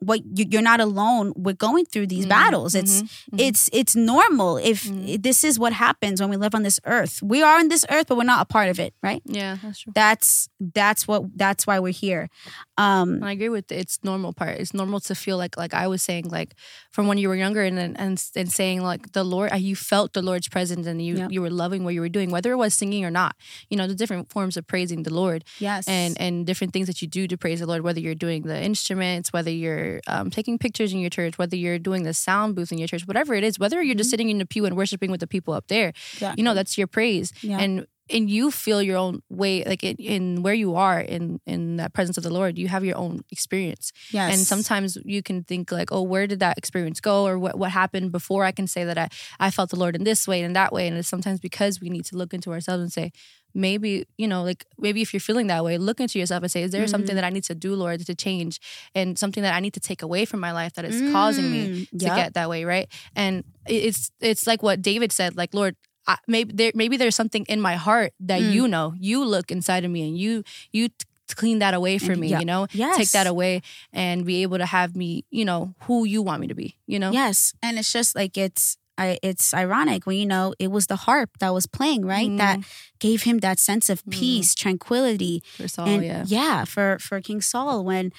what 0.00 0.20
you, 0.38 0.44
you're 0.48 0.62
not 0.62 0.80
alone 0.80 1.32
with 1.36 1.58
going 1.58 1.84
through 1.84 2.06
these 2.06 2.24
Mhm, 2.24 2.28
battles 2.28 2.74
it's 2.74 3.02
mhm, 3.02 3.08
mhm. 3.32 3.40
it's 3.46 3.68
it's 3.72 3.96
normal 3.96 4.56
if 4.56 4.84
Mhm. 4.84 5.20
this 5.22 5.42
is 5.42 5.58
what 5.58 5.72
happens 5.72 6.20
when 6.20 6.30
we 6.30 6.36
live 6.36 6.54
on 6.54 6.62
this 6.62 6.78
earth 6.84 7.20
we 7.22 7.42
are 7.42 7.58
on 7.58 7.68
this 7.68 7.84
earth 7.90 8.06
but 8.08 8.16
we're 8.16 8.22
not 8.34 8.40
a 8.42 8.44
part 8.44 8.68
of 8.68 8.78
it 8.78 8.94
right 9.02 9.22
yeah, 9.26 9.56
that's 9.62 9.80
true. 9.80 9.92
that's 9.94 10.48
that's 10.74 11.08
what 11.08 11.22
that's 11.36 11.66
why 11.66 11.78
we're 11.80 11.92
here 12.06 12.28
um 12.76 13.22
I 13.24 13.32
agree 13.32 13.48
with 13.48 13.66
the, 13.68 13.78
it's 13.78 13.98
normal 14.04 14.32
part. 14.32 14.54
It's 14.60 14.72
normal 14.72 15.00
to 15.00 15.14
feel 15.14 15.36
like 15.36 15.56
like 15.56 15.74
I 15.74 15.86
was 15.88 16.00
saying 16.02 16.26
like 16.38 16.54
from 16.92 17.08
when 17.08 17.18
you 17.18 17.28
were 17.28 17.34
younger 17.44 17.62
and 17.68 17.78
and 17.78 17.98
and, 17.98 18.14
and 18.36 18.48
saying 18.52 18.82
like 18.90 19.12
the 19.18 19.24
Lord 19.24 19.50
you 19.58 19.74
felt 19.74 20.12
the 20.12 20.22
Lord's 20.22 20.48
presence 20.48 20.86
and 20.86 21.02
you 21.02 21.14
Yep. 21.18 21.32
you 21.34 21.40
were 21.42 21.50
loving 21.50 21.82
what 21.84 21.94
you 21.94 22.00
were 22.00 22.08
doing 22.18 22.30
whether 22.30 22.50
it 22.52 22.56
was 22.56 22.74
singing 22.74 23.04
or 23.04 23.10
not. 23.10 23.34
You 23.70 23.76
know 23.78 23.86
the 23.88 23.96
different 24.02 24.30
forms 24.30 24.56
of 24.56 24.62
praising 24.72 25.02
the 25.02 25.12
Lord 25.22 25.40
yes 25.58 25.88
and 25.88 26.12
and 26.20 26.46
different 26.46 26.72
things 26.72 26.86
that 26.86 26.98
you 27.02 27.08
do 27.08 27.26
to 27.32 27.36
praise 27.36 27.58
the 27.60 27.66
Lord 27.66 27.82
whether 27.82 28.00
you're 28.04 28.14
doing 28.26 28.42
the 28.52 28.58
instruments 28.70 29.32
whether 29.36 29.50
you're 29.50 29.87
um, 30.06 30.30
taking 30.30 30.58
pictures 30.58 30.92
in 30.92 30.98
your 31.00 31.10
church 31.10 31.38
whether 31.38 31.56
you're 31.56 31.78
doing 31.78 32.02
the 32.04 32.14
sound 32.14 32.54
booth 32.54 32.72
in 32.72 32.78
your 32.78 32.88
church 32.88 33.06
whatever 33.06 33.34
it 33.34 33.44
is 33.44 33.58
whether 33.58 33.82
you're 33.82 34.00
just 34.02 34.10
sitting 34.10 34.30
in 34.30 34.38
the 34.38 34.46
pew 34.46 34.64
and 34.66 34.76
worshiping 34.76 35.10
with 35.10 35.20
the 35.20 35.26
people 35.26 35.54
up 35.54 35.66
there 35.68 35.92
you 36.36 36.42
know 36.44 36.54
that's 36.54 36.76
your 36.78 36.86
praise. 36.86 37.32
Yeah. 37.42 37.58
and 37.58 37.86
and 38.10 38.30
you 38.30 38.50
feel 38.50 38.80
your 38.80 38.96
own 38.96 39.22
way 39.28 39.62
like 39.64 39.84
in, 39.84 39.96
in 39.96 40.42
where 40.42 40.54
you 40.54 40.76
are 40.76 41.00
in 41.00 41.40
in 41.46 41.76
that 41.76 41.92
presence 41.92 42.16
of 42.16 42.22
the 42.22 42.32
lord 42.32 42.56
you 42.56 42.68
have 42.68 42.84
your 42.84 42.96
own 42.96 43.22
experience. 43.30 43.92
Yes. 44.10 44.34
and 44.34 44.46
sometimes 44.46 44.96
you 45.04 45.22
can 45.22 45.44
think 45.44 45.70
like 45.70 45.92
oh 45.92 46.02
where 46.02 46.26
did 46.26 46.40
that 46.40 46.58
experience 46.58 47.00
go? 47.00 47.26
or 47.26 47.38
what, 47.38 47.58
what 47.58 47.70
happened 47.70 48.12
before? 48.12 48.44
I 48.44 48.52
can 48.52 48.66
say 48.66 48.84
that 48.84 48.98
I, 48.98 49.08
I 49.38 49.50
felt 49.50 49.70
the 49.70 49.76
lord 49.76 49.94
in 49.94 50.04
this 50.04 50.26
way 50.26 50.38
and 50.40 50.46
in 50.46 50.52
that 50.54 50.72
way. 50.72 50.86
And 50.88 50.96
it's 50.96 51.08
sometimes 51.08 51.40
because 51.40 51.80
we 51.80 51.90
need 51.90 52.04
to 52.06 52.16
look 52.16 52.32
into 52.32 52.52
ourselves 52.52 52.82
and 52.82 52.92
say 52.92 53.12
maybe 53.54 54.06
you 54.16 54.28
know 54.28 54.42
like 54.42 54.64
maybe 54.78 55.00
if 55.02 55.12
you're 55.12 55.20
feeling 55.20 55.46
that 55.48 55.64
way 55.64 55.78
look 55.78 56.00
into 56.00 56.18
yourself 56.18 56.42
and 56.42 56.50
say 56.50 56.62
is 56.62 56.70
there 56.70 56.86
something 56.86 57.08
Mm-hmm. 57.08 57.16
that 57.16 57.24
i 57.24 57.30
need 57.30 57.44
to 57.44 57.54
do 57.54 57.74
lord 57.74 58.04
to 58.04 58.14
change 58.14 58.60
and 58.94 59.18
something 59.18 59.42
that 59.42 59.54
i 59.54 59.60
need 59.60 59.72
to 59.74 59.80
take 59.80 60.02
away 60.02 60.24
from 60.24 60.40
my 60.40 60.52
life 60.52 60.74
that 60.74 60.84
is 60.84 61.00
causing 61.12 61.50
me 61.50 61.68
Mm, 61.68 61.90
to 61.98 62.04
yep. 62.06 62.16
get 62.16 62.34
that 62.34 62.48
way 62.48 62.64
right 62.64 62.88
and 63.16 63.44
it's 63.66 64.10
it's 64.20 64.46
like 64.46 64.62
what 64.62 64.80
david 64.82 65.12
said 65.12 65.36
like 65.36 65.52
lord 65.54 65.76
I, 66.06 66.16
maybe 66.26 66.52
there 66.54 66.72
maybe 66.74 66.96
there's 66.96 67.16
something 67.16 67.44
in 67.48 67.60
my 67.60 67.74
heart 67.76 68.12
that 68.20 68.40
Mm. 68.40 68.52
you 68.52 68.68
know 68.68 68.94
you 68.98 69.24
look 69.24 69.50
inside 69.50 69.84
of 69.84 69.90
me 69.90 70.06
and 70.08 70.16
you 70.18 70.42
you 70.72 70.88
t- 70.88 70.94
clean 71.36 71.58
that 71.58 71.74
away 71.74 71.98
from 71.98 72.20
me 72.20 72.28
yeah. 72.28 72.38
you 72.40 72.44
know 72.46 72.66
Yes. 72.72 72.96
take 72.96 73.10
that 73.10 73.26
away 73.26 73.60
and 73.92 74.24
be 74.24 74.42
able 74.42 74.56
to 74.58 74.64
have 74.66 74.96
me 74.96 75.24
you 75.30 75.44
know 75.44 75.74
who 75.84 76.04
you 76.04 76.22
want 76.22 76.40
me 76.40 76.46
to 76.48 76.54
be 76.54 76.76
you 76.86 76.98
know 76.98 77.10
Yes, 77.12 77.52
and 77.62 77.78
it's 77.78 77.92
just 77.92 78.14
like 78.16 78.38
it's 78.38 78.78
I, 78.98 79.18
it's 79.22 79.54
ironic 79.54 80.06
when 80.06 80.16
you 80.18 80.26
know 80.26 80.54
it 80.58 80.70
was 80.70 80.86
the 80.88 80.96
harp 80.96 81.30
that 81.38 81.54
was 81.54 81.66
playing 81.66 82.04
right? 82.04 82.36
That 82.38 82.60
gave 82.98 83.22
him 83.22 83.38
that 83.38 83.58
sense 83.58 83.88
of 83.88 84.02
peace, 84.10 84.54
tranquility, 84.54 85.42
for 85.56 85.68
Saul, 85.68 85.86
and 85.88 86.02
Mm. 86.02 86.24
yeah 86.30 86.64
for 86.64 86.98
for 86.98 87.20
King 87.20 87.40
Saul 87.40 87.84
when, 87.84 88.10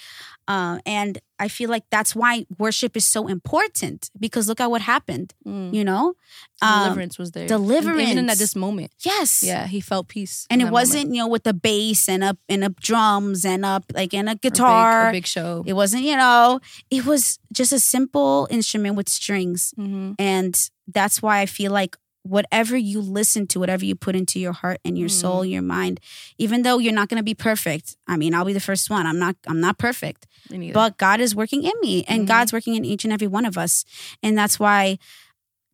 uh, 0.48 0.80
and 0.86 1.20
I 1.40 1.48
feel 1.48 1.70
like 1.70 1.86
that's 1.90 2.14
why 2.16 2.46
worship 2.58 2.98
is 2.98 3.06
so 3.06 3.28
important 3.28 4.12
because 4.20 4.48
look 4.50 4.60
at 4.60 4.70
what 4.70 4.82
happened, 4.82 5.34
Mm. 5.48 5.74
you 5.74 5.84
know, 5.86 6.14
um, 6.62 6.84
deliverance 6.84 7.18
was 7.18 7.32
there 7.32 7.48
Deliverance. 7.48 8.02
even 8.02 8.18
in 8.18 8.26
that 8.28 8.38
this 8.38 8.56
moment 8.56 8.92
yes, 9.06 9.42
yeah 9.44 9.66
he 9.68 9.80
felt 9.82 10.08
peace 10.10 10.46
and 10.50 10.62
it 10.62 10.70
wasn't 10.70 11.06
moment. 11.06 11.16
you 11.16 11.22
know 11.22 11.28
with 11.28 11.44
the 11.44 11.54
bass 11.54 12.10
and 12.10 12.24
up 12.24 12.38
and 12.50 12.64
up 12.64 12.76
drums 12.82 13.46
and 13.46 13.64
up 13.66 13.84
like 13.94 14.14
and 14.14 14.28
a 14.28 14.32
Or 14.32 14.36
big- 14.36 14.42
guitar. 14.42 15.10
a 15.10 15.12
big, 15.12 15.26
show 15.26 15.64
It 15.66 15.74
wasn't 15.74 16.04
you 16.04 16.18
know 16.18 16.60
it 16.92 17.06
was 17.06 17.40
just 17.54 17.72
a 17.72 17.80
simple 17.80 18.48
instrument 18.52 18.96
with 18.98 19.08
strings. 19.10 19.74
hmm 19.76 20.12
And 20.20 20.54
that's 20.88 21.22
why 21.22 21.40
I 21.40 21.46
feel 21.46 21.72
like 21.72 21.96
whatever 22.24 22.76
you 22.78 23.00
listen 23.02 23.48
to, 23.48 23.60
whatever 23.60 23.86
you 23.86 23.96
put 23.96 24.16
into 24.16 24.40
your 24.40 24.52
heart 24.54 24.80
and 24.84 24.98
your 24.98 25.10
soul, 25.10 25.42
Mm. 25.44 25.52
your 25.52 25.62
mind, 25.62 26.00
even 26.38 26.64
though 26.64 26.78
you're 26.78 26.94
not 26.94 27.08
going 27.10 27.18
to 27.18 27.24
be 27.24 27.34
perfect. 27.34 27.96
I 28.08 28.18
mean, 28.18 28.34
I'll 28.36 28.46
be 28.46 28.54
the 28.54 28.60
first 28.60 28.90
one. 28.90 29.06
I'm 29.08 29.18
not 29.20 29.36
I'm 29.48 29.62
not 29.62 29.78
perfect. 29.78 30.28
But 30.74 30.98
God 30.98 31.20
is 31.22 31.34
working 31.36 31.64
in 31.64 31.72
me 31.82 32.04
and 32.08 32.24
Mhm. 32.24 32.28
God's 32.28 32.52
working 32.54 32.76
in 32.76 32.84
each 32.86 33.04
and 33.06 33.14
every 33.14 33.28
one 33.28 33.46
of 33.46 33.58
us. 33.58 33.86
And 34.22 34.38
that's 34.38 34.60
why 34.60 34.98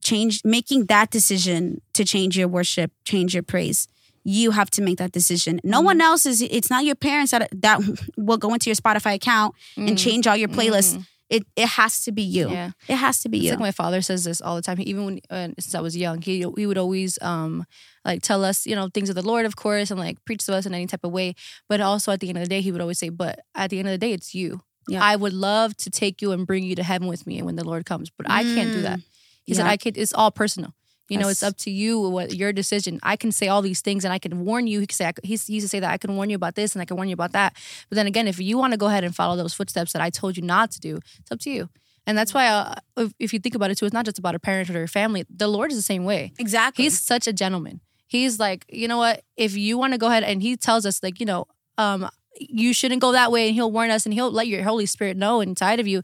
change 0.04 0.42
making 0.44 0.86
that 0.86 1.10
decision 1.10 1.82
to 1.94 2.06
change 2.06 2.38
your 2.38 2.48
worship, 2.48 2.92
change 3.06 3.34
your 3.34 3.44
praise. 3.44 3.88
You 4.24 4.52
have 4.52 4.70
to 4.72 4.82
make 4.82 4.98
that 4.98 5.12
decision. 5.12 5.60
No 5.64 5.78
Mm-hmm. 5.78 5.86
one 5.86 6.02
else 6.02 6.26
is 6.26 6.42
it's 6.42 6.70
not 6.70 6.86
your 6.86 6.96
parents 6.96 7.32
that 7.32 7.50
that 7.62 7.80
will 8.18 8.38
go 8.38 8.54
into 8.54 8.70
your 8.70 8.76
Spotify 8.76 9.16
account 9.16 9.56
and 9.78 9.90
Mm. 9.98 9.98
change 9.98 10.28
all 10.28 10.38
your 10.38 10.50
playlists. 10.50 11.04
It 11.30 11.44
it 11.56 11.68
has 11.70 12.04
to 12.06 12.12
be 12.12 12.22
you. 12.22 12.50
Yeah. 12.52 12.72
It 12.88 12.98
has 12.98 13.20
to 13.22 13.30
be 13.30 13.38
It's 13.38 13.46
you. 13.46 13.52
like 13.52 13.60
my 13.60 13.72
father 13.72 14.02
says 14.02 14.24
this 14.26 14.42
all 14.42 14.56
the 14.56 14.62
time. 14.62 14.78
He, 14.78 14.84
even 14.84 15.06
when 15.06 15.20
uh, 15.30 15.50
since 15.60 15.74
I 15.74 15.82
was 15.82 15.98
young, 15.98 16.22
he 16.22 16.46
he 16.56 16.66
would 16.68 16.78
always 16.78 17.18
um 17.22 17.66
like 18.04 18.22
tell 18.22 18.44
us 18.46 18.68
you 18.68 18.76
know 18.76 18.90
things 18.94 19.10
of 19.10 19.16
the 19.16 19.24
Lord, 19.26 19.46
of 19.48 19.56
course, 19.56 19.90
and 19.90 20.00
like 20.00 20.24
preach 20.26 20.46
to 20.46 20.54
us 20.54 20.68
in 20.68 20.74
any 20.76 20.86
type 20.86 21.04
of 21.04 21.12
way. 21.12 21.34
But 21.68 21.82
also 21.82 22.12
at 22.12 22.20
the 22.20 22.30
end 22.30 22.38
of 22.38 22.44
the 22.44 22.50
day, 22.50 22.62
he 22.62 22.72
would 22.72 22.82
always 22.82 23.00
say, 23.00 23.10
"But 23.10 23.40
at 23.56 23.72
the 23.72 23.80
end 23.80 23.88
of 23.88 23.92
the 23.94 23.98
day, 23.98 24.14
it's 24.14 24.36
you. 24.36 24.62
Yeah. 24.88 25.04
I 25.04 25.16
would 25.16 25.34
love 25.34 25.76
to 25.78 25.90
take 25.90 26.22
you 26.22 26.32
and 26.32 26.46
bring 26.46 26.64
you 26.64 26.76
to 26.76 26.84
heaven 26.84 27.08
with 27.08 27.26
me 27.26 27.42
when 27.42 27.56
the 27.56 27.64
Lord 27.64 27.86
comes, 27.88 28.12
but 28.16 28.30
I 28.30 28.44
can't 28.44 28.72
do 28.72 28.82
that." 28.84 29.00
He 29.46 29.56
said, 29.56 29.66
Yeah. 29.66 29.72
"I 29.72 29.78
could. 29.78 29.98
It's 29.98 30.14
all 30.14 30.30
personal." 30.30 30.75
You 31.08 31.20
know, 31.20 31.28
it's 31.28 31.44
up 31.44 31.56
to 31.58 31.72
you 31.72 32.00
what 32.10 32.34
your 32.34 32.52
decision. 32.52 33.00
I 33.04 33.16
can 33.16 33.32
say 33.32 33.48
all 33.48 33.62
these 33.62 33.82
things 33.82 34.04
and 34.04 34.14
I 34.14 34.18
can 34.18 34.44
warn 34.44 34.66
you. 34.66 34.80
He 34.80 34.88
could 34.88 34.96
say 34.96 35.06
I 35.06 35.14
he 35.24 35.34
used 35.34 35.50
to 35.50 35.68
say 35.70 35.80
that 35.80 35.92
I 35.92 35.98
can 35.98 36.16
warn 36.16 36.30
you 36.30 36.36
about 36.36 36.56
this 36.56 36.74
and 36.74 36.82
I 36.82 36.86
can 36.86 36.98
warn 36.98 37.10
you 37.10 37.14
about 37.14 37.34
that. 37.34 37.56
But 37.90 37.96
then 37.96 38.08
again, 38.08 38.28
if 38.28 38.40
you 38.40 38.58
want 38.58 38.74
to 38.74 38.78
go 38.78 38.88
ahead 38.88 39.04
and 39.04 39.16
follow 39.16 39.36
those 39.36 39.54
footsteps 39.54 39.94
that 39.94 40.02
I 40.02 40.10
told 40.10 40.36
you 40.36 40.44
not 40.44 40.72
to 40.72 40.80
do, 40.80 41.00
it's 41.20 41.32
up 41.32 41.40
to 41.42 41.52
you. 41.52 41.70
And 42.08 42.18
that's 42.18 42.34
why, 42.34 42.48
uh, 42.48 42.76
if, 42.98 43.14
if 43.20 43.34
you 43.34 43.40
think 43.40 43.56
about 43.56 43.72
it 43.72 43.78
too, 43.78 43.86
it's 43.86 43.94
not 43.94 44.06
just 44.06 44.20
about 44.20 44.36
a 44.36 44.40
parent 44.40 44.70
or 44.70 44.84
a 44.84 44.88
family. 44.88 45.26
The 45.30 45.48
Lord 45.48 45.72
is 45.72 45.78
the 45.78 45.84
same 45.84 46.06
way. 46.06 46.34
Exactly. 46.38 46.84
He's 46.84 47.00
such 47.00 47.28
a 47.28 47.34
gentleman. 47.34 47.82
He's 48.08 48.40
like, 48.40 48.66
you 48.70 48.88
know 48.88 48.98
what? 48.98 49.24
If 49.36 49.58
you 49.58 49.78
want 49.78 49.94
to 49.94 49.98
go 49.98 50.08
ahead 50.08 50.24
and 50.24 50.42
he 50.42 50.56
tells 50.56 50.86
us, 50.86 51.02
like, 51.02 51.20
you 51.20 51.26
know, 51.26 51.48
um, 51.78 52.08
you 52.40 52.74
shouldn't 52.74 53.02
go 53.02 53.14
that 53.14 53.32
way, 53.32 53.48
and 53.48 53.56
he'll 53.56 53.72
warn 53.72 53.90
us, 53.90 54.06
and 54.06 54.14
he'll 54.14 54.32
let 54.32 54.48
your 54.48 54.62
Holy 54.64 54.86
Spirit 54.86 55.18
know 55.18 55.42
inside 55.42 55.80
of 55.80 55.88
you. 55.88 56.02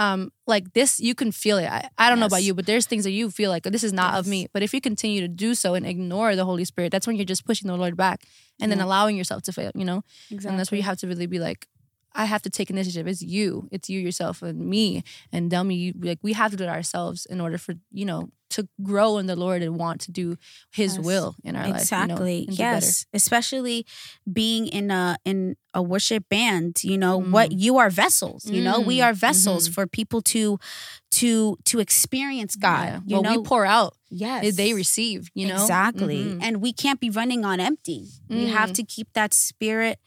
Um, 0.00 0.32
like 0.46 0.72
this, 0.72 0.98
you 0.98 1.14
can 1.14 1.30
feel 1.30 1.58
it. 1.58 1.66
I, 1.66 1.90
I 1.98 2.08
don't 2.08 2.20
know 2.20 2.24
about 2.26 2.42
you, 2.42 2.54
but 2.54 2.64
there's 2.64 2.86
things 2.86 3.04
that 3.04 3.10
you 3.10 3.30
feel 3.30 3.50
like 3.50 3.64
this 3.64 3.84
is 3.84 3.92
not 3.92 4.14
of 4.14 4.26
me. 4.26 4.48
But 4.50 4.62
if 4.62 4.72
you 4.72 4.80
continue 4.80 5.20
to 5.20 5.28
do 5.28 5.54
so 5.54 5.74
and 5.74 5.84
ignore 5.84 6.34
the 6.36 6.46
Holy 6.46 6.64
Spirit, 6.64 6.90
that's 6.90 7.06
when 7.06 7.16
you're 7.16 7.26
just 7.26 7.44
pushing 7.44 7.68
the 7.68 7.76
Lord 7.76 7.98
back 7.98 8.22
and 8.58 8.72
then 8.72 8.80
allowing 8.80 9.18
yourself 9.18 9.42
to 9.42 9.52
fail. 9.52 9.70
You 9.74 9.84
know, 9.84 10.02
exactly. 10.30 10.48
and 10.48 10.58
that's 10.58 10.70
where 10.70 10.78
you 10.78 10.84
have 10.84 10.96
to 11.00 11.06
really 11.06 11.26
be 11.26 11.38
like, 11.38 11.68
I 12.14 12.24
have 12.24 12.42
to 12.42 12.50
take 12.50 12.70
initiative. 12.70 13.06
It's 13.06 13.22
you. 13.22 13.68
It's 13.70 13.88
you 13.88 14.00
yourself 14.00 14.42
and 14.42 14.58
me 14.68 15.02
and 15.32 15.50
Delmy. 15.50 15.78
You, 15.78 15.92
like 16.02 16.18
we 16.22 16.32
have 16.34 16.50
to 16.50 16.56
do 16.56 16.64
it 16.64 16.68
ourselves 16.68 17.26
in 17.26 17.40
order 17.40 17.58
for 17.58 17.74
you 17.92 18.04
know 18.04 18.30
to 18.50 18.68
grow 18.82 19.18
in 19.18 19.26
the 19.26 19.36
Lord 19.36 19.62
and 19.62 19.78
want 19.78 20.00
to 20.02 20.10
do 20.12 20.36
His 20.72 20.96
Yes. 20.96 21.06
will 21.06 21.36
in 21.44 21.54
our 21.54 21.68
life. 21.68 21.80
exactly 21.82 22.40
You 22.40 22.46
know, 22.48 22.54
yes 22.58 23.06
especially 23.14 23.86
being 24.30 24.66
in 24.66 24.90
a 24.90 25.16
in 25.24 25.56
a 25.72 25.80
worship 25.82 26.28
band 26.28 26.82
you 26.82 26.98
know 26.98 27.16
what 27.16 27.52
you 27.52 27.78
are 27.78 27.90
vessels 27.90 28.44
you 28.46 28.60
know 28.60 28.80
we 28.80 28.98
Mm, 28.98 29.04
are 29.06 29.12
vessels 29.14 29.68
mhm. 29.68 29.74
for 29.74 29.86
people 29.86 30.20
to 30.34 30.58
to 31.12 31.56
to 31.64 31.78
experience 31.78 32.56
god 32.56 32.86
Yeah. 32.86 33.00
you 33.06 33.16
What 33.16 33.22
know 33.24 33.38
we 33.40 33.44
pour 33.44 33.64
out, 33.64 33.94
yes 34.10 34.56
they 34.56 34.74
receive. 34.74 35.30
You 35.34 35.46
know 35.46 35.62
exactly 35.62 36.24
Mhm. 36.34 36.42
and 36.42 36.60
we 36.60 36.72
can't 36.72 36.98
be 37.00 37.10
running 37.10 37.44
on 37.44 37.60
empty 37.60 38.08
we 38.28 38.46
have 38.46 38.70
Mm. 38.70 38.74
to 38.78 38.82
keep 38.82 39.08
that 39.12 39.32
spirit 39.32 39.98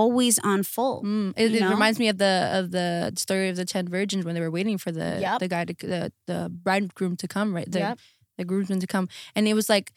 always 0.00 0.38
on 0.52 0.62
full 0.74 0.96
Mm, 1.02 1.32
it, 1.36 1.54
it 1.54 1.64
reminds 1.74 1.98
me 2.02 2.08
of 2.12 2.18
the 2.24 2.34
of 2.58 2.64
the 2.76 2.88
story 3.24 3.48
of 3.52 3.56
the 3.56 3.64
ten 3.74 3.84
virgins 3.88 4.24
when 4.24 4.34
they 4.34 4.40
were 4.46 4.54
waiting 4.58 4.78
for 4.84 4.90
the 5.00 5.08
Yep. 5.26 5.38
the 5.42 5.48
guy 5.54 5.64
to 5.70 5.74
the 5.94 6.02
the 6.30 6.40
bridegroom 6.66 7.14
to 7.22 7.26
come, 7.36 7.48
right? 7.58 7.70
The, 7.76 7.78
Yep. 7.86 7.98
the 8.38 8.44
groomsmen 8.50 8.80
to 8.80 8.86
come, 8.94 9.06
and 9.34 9.42
it 9.48 9.54
was 9.60 9.68
like, 9.74 9.92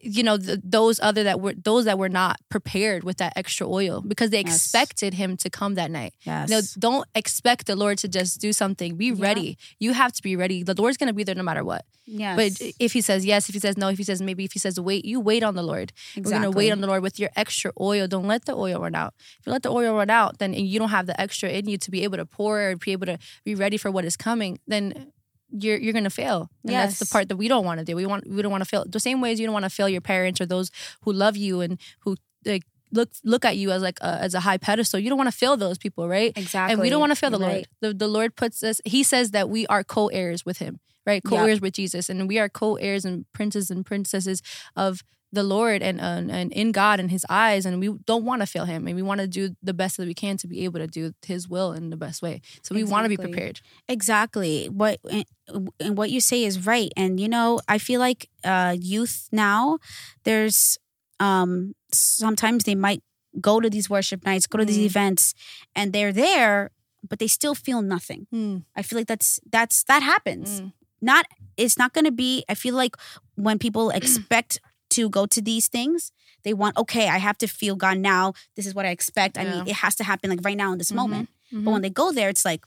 you 0.00 0.22
know, 0.22 0.36
the, 0.36 0.60
those 0.64 1.00
other 1.00 1.24
that 1.24 1.40
were 1.40 1.54
those 1.54 1.84
that 1.86 1.98
were 1.98 2.08
not 2.08 2.36
prepared 2.50 3.02
with 3.02 3.16
that 3.16 3.32
extra 3.36 3.66
oil 3.68 4.00
because 4.00 4.30
they 4.30 4.42
Yes. 4.42 4.54
expected 4.54 5.14
him 5.14 5.36
to 5.38 5.50
come 5.50 5.74
that 5.74 5.90
night. 5.90 6.14
yes 6.22 6.48
No, 6.48 6.60
don't 6.78 7.06
expect 7.16 7.66
the 7.66 7.74
Lord 7.74 7.98
to 7.98 8.08
just 8.08 8.40
do 8.40 8.52
something. 8.52 8.96
Be 8.96 9.06
Yeah. 9.06 9.14
ready. 9.18 9.58
You 9.80 9.92
have 9.94 10.12
to 10.12 10.22
be 10.22 10.36
ready. 10.36 10.62
The 10.62 10.74
Lord's 10.80 10.96
gonna 10.98 11.12
be 11.12 11.24
there 11.24 11.34
no 11.34 11.42
matter 11.42 11.64
what. 11.64 11.84
yes 12.06 12.36
But 12.36 12.72
if 12.78 12.92
He 12.92 13.00
says 13.00 13.24
yes, 13.26 13.48
if 13.48 13.54
He 13.54 13.60
says 13.60 13.76
no, 13.76 13.88
if 13.88 13.98
He 13.98 14.04
says 14.04 14.22
maybe, 14.22 14.44
if 14.44 14.52
He 14.52 14.60
says 14.60 14.78
wait, 14.78 15.04
you 15.04 15.18
wait 15.20 15.42
on 15.42 15.54
the 15.56 15.62
Lord. 15.64 15.92
You're 16.14 16.24
gonna 16.24 16.50
wait 16.50 16.70
on 16.70 16.80
the 16.80 16.86
Lord 16.86 17.02
with 17.02 17.18
your 17.18 17.30
extra 17.34 17.72
oil. 17.80 18.06
Don't 18.06 18.28
let 18.28 18.44
the 18.44 18.54
oil 18.54 18.78
run 18.80 18.94
out. 18.94 19.14
If 19.40 19.46
you 19.46 19.52
let 19.52 19.64
the 19.64 19.70
oil 19.70 19.94
run 19.96 20.10
out, 20.10 20.38
then 20.38 20.54
and 20.54 20.66
you 20.66 20.78
don't 20.78 20.90
have 20.90 21.06
the 21.06 21.20
extra 21.20 21.48
in 21.50 21.68
you 21.68 21.76
to 21.78 21.90
be 21.90 22.04
able 22.04 22.18
to 22.18 22.24
pour 22.26 22.52
or 22.70 22.76
be 22.76 22.92
able 22.92 23.06
to 23.06 23.18
be 23.44 23.54
ready 23.56 23.76
for 23.76 23.90
what 23.90 24.04
is 24.04 24.16
coming, 24.16 24.58
then 24.68 25.12
you're 25.50 25.78
you're 25.78 25.92
gonna 25.92 26.10
fail. 26.10 26.50
And 26.64 26.74
that's 26.74 26.98
the 26.98 27.06
part 27.06 27.28
that 27.28 27.36
we 27.36 27.48
don't 27.48 27.64
want 27.64 27.78
to 27.78 27.84
do. 27.84 27.96
We 27.96 28.06
want 28.06 28.28
we 28.28 28.42
don't 28.42 28.50
want 28.52 28.62
to 28.62 28.68
fail. 28.68 28.84
The 28.86 29.00
same 29.00 29.20
way 29.20 29.32
as 29.32 29.40
you 29.40 29.46
don't 29.46 29.52
want 29.52 29.64
to 29.64 29.70
fail 29.70 29.88
your 29.88 30.00
parents 30.00 30.40
or 30.40 30.46
those 30.46 30.70
who 31.02 31.12
love 31.12 31.36
you 31.36 31.60
and 31.60 31.78
who 32.00 32.16
like 32.44 32.64
look 32.92 33.10
look 33.24 33.44
at 33.44 33.56
you 33.56 33.70
as 33.70 33.82
like 33.82 33.98
a, 34.00 34.18
as 34.20 34.34
a 34.34 34.40
high 34.40 34.58
pedestal. 34.58 35.00
You 35.00 35.08
don't 35.08 35.18
want 35.18 35.30
to 35.30 35.36
fail 35.36 35.56
those 35.56 35.78
people, 35.78 36.08
right? 36.08 36.32
Exactly. 36.36 36.72
And 36.72 36.82
we 36.82 36.90
don't 36.90 37.00
want 37.00 37.12
to 37.12 37.16
fail 37.16 37.30
the 37.30 37.38
You're 37.38 37.48
Lord. 37.48 37.68
The, 37.80 37.94
the 37.94 38.08
Lord 38.08 38.36
puts 38.36 38.62
us. 38.62 38.80
He 38.84 39.02
says 39.02 39.30
that 39.32 39.48
we 39.48 39.66
are 39.66 39.84
co-heirs 39.84 40.44
with 40.44 40.58
Him, 40.58 40.80
right? 41.06 41.22
Co-heirs 41.24 41.60
with 41.60 41.74
Jesus, 41.74 42.08
and 42.08 42.28
we 42.28 42.38
are 42.38 42.48
co-heirs 42.48 43.04
and 43.04 43.30
princes 43.32 43.70
and 43.70 43.84
princesses 43.84 44.42
of 44.76 45.02
the 45.32 45.42
Lord 45.42 45.82
and 45.82 46.00
uh, 46.00 46.32
and 46.34 46.52
in 46.52 46.72
God 46.72 47.00
and 47.00 47.10
His 47.10 47.26
eyes, 47.28 47.66
and 47.66 47.80
we 47.80 47.92
don't 48.06 48.24
want 48.24 48.40
to 48.42 48.46
fail 48.46 48.64
Him, 48.64 48.86
and 48.86 48.96
we 48.96 49.02
want 49.02 49.20
to 49.20 49.26
do 49.26 49.54
the 49.62 49.74
best 49.74 49.96
that 49.98 50.06
we 50.06 50.14
can 50.14 50.36
to 50.38 50.46
be 50.48 50.64
able 50.64 50.80
to 50.80 50.86
do 50.86 51.12
His 51.26 51.48
will 51.48 51.72
in 51.72 51.90
the 51.90 51.96
best 51.96 52.22
way. 52.22 52.40
So 52.62 52.74
we 52.74 52.82
want 52.84 53.04
to 53.04 53.08
be 53.10 53.16
prepared. 53.16 53.60
Exactly. 53.88 54.66
What 54.68 54.98
and, 55.10 55.96
what 55.98 56.10
you 56.10 56.20
say 56.20 56.44
is 56.44 56.66
right. 56.66 56.90
And 56.96 57.20
you 57.20 57.28
know, 57.28 57.60
I 57.68 57.78
feel 57.78 58.00
like 58.00 58.28
uh 58.44 58.74
youth 58.78 59.28
now, 59.32 59.78
there's 60.24 60.78
um 61.20 61.74
sometimes 61.92 62.64
they 62.64 62.74
might 62.74 63.02
go 63.40 63.60
to 63.60 63.68
these 63.70 63.90
worship 63.90 64.24
nights, 64.24 64.46
go 64.46 64.58
to 64.58 64.64
these 64.64 64.78
Mhm. 64.78 64.86
events, 64.86 65.34
and 65.74 65.92
they're 65.92 66.12
there, 66.12 66.70
but 67.08 67.18
they 67.18 67.26
still 67.28 67.54
feel 67.54 67.82
nothing. 67.82 68.26
Mm, 68.34 68.64
I 68.74 68.82
feel 68.82 68.98
like 68.98 69.06
that's 69.08 69.40
that's 69.50 69.84
that 69.84 70.02
happens. 70.02 70.60
mm, 70.62 70.72
Not 71.00 71.26
it's 71.56 71.76
not 71.76 71.92
gonna 71.92 72.10
be 72.12 72.44
I 72.48 72.54
feel 72.54 72.74
like 72.74 72.96
when 73.36 73.58
people 73.58 73.90
expect 74.00 74.60
to 74.98 75.08
go 75.18 75.22
to 75.34 75.40
these 75.50 75.66
things, 75.76 76.12
they 76.44 76.54
want, 76.62 76.76
okay, 76.82 77.06
I 77.16 77.18
have 77.28 77.38
to 77.38 77.48
feel 77.60 77.74
God 77.76 77.98
now. 77.98 78.24
This 78.56 78.66
is 78.68 78.74
what 78.76 78.86
I 78.86 78.92
expect. 78.98 79.32
I 79.38 79.44
mean, 79.50 79.62
it 79.72 79.76
has 79.84 79.94
to 79.96 80.04
happen 80.10 80.30
like 80.30 80.44
right 80.48 80.56
now 80.64 80.70
in 80.74 80.78
this 80.78 80.92
Mhm. 80.92 81.00
moment. 81.02 81.26
mhm. 81.52 81.64
But 81.64 81.70
when 81.74 81.82
they 81.82 81.90
go 82.02 82.06
there, 82.18 82.28
it's 82.34 82.44
like 82.44 82.62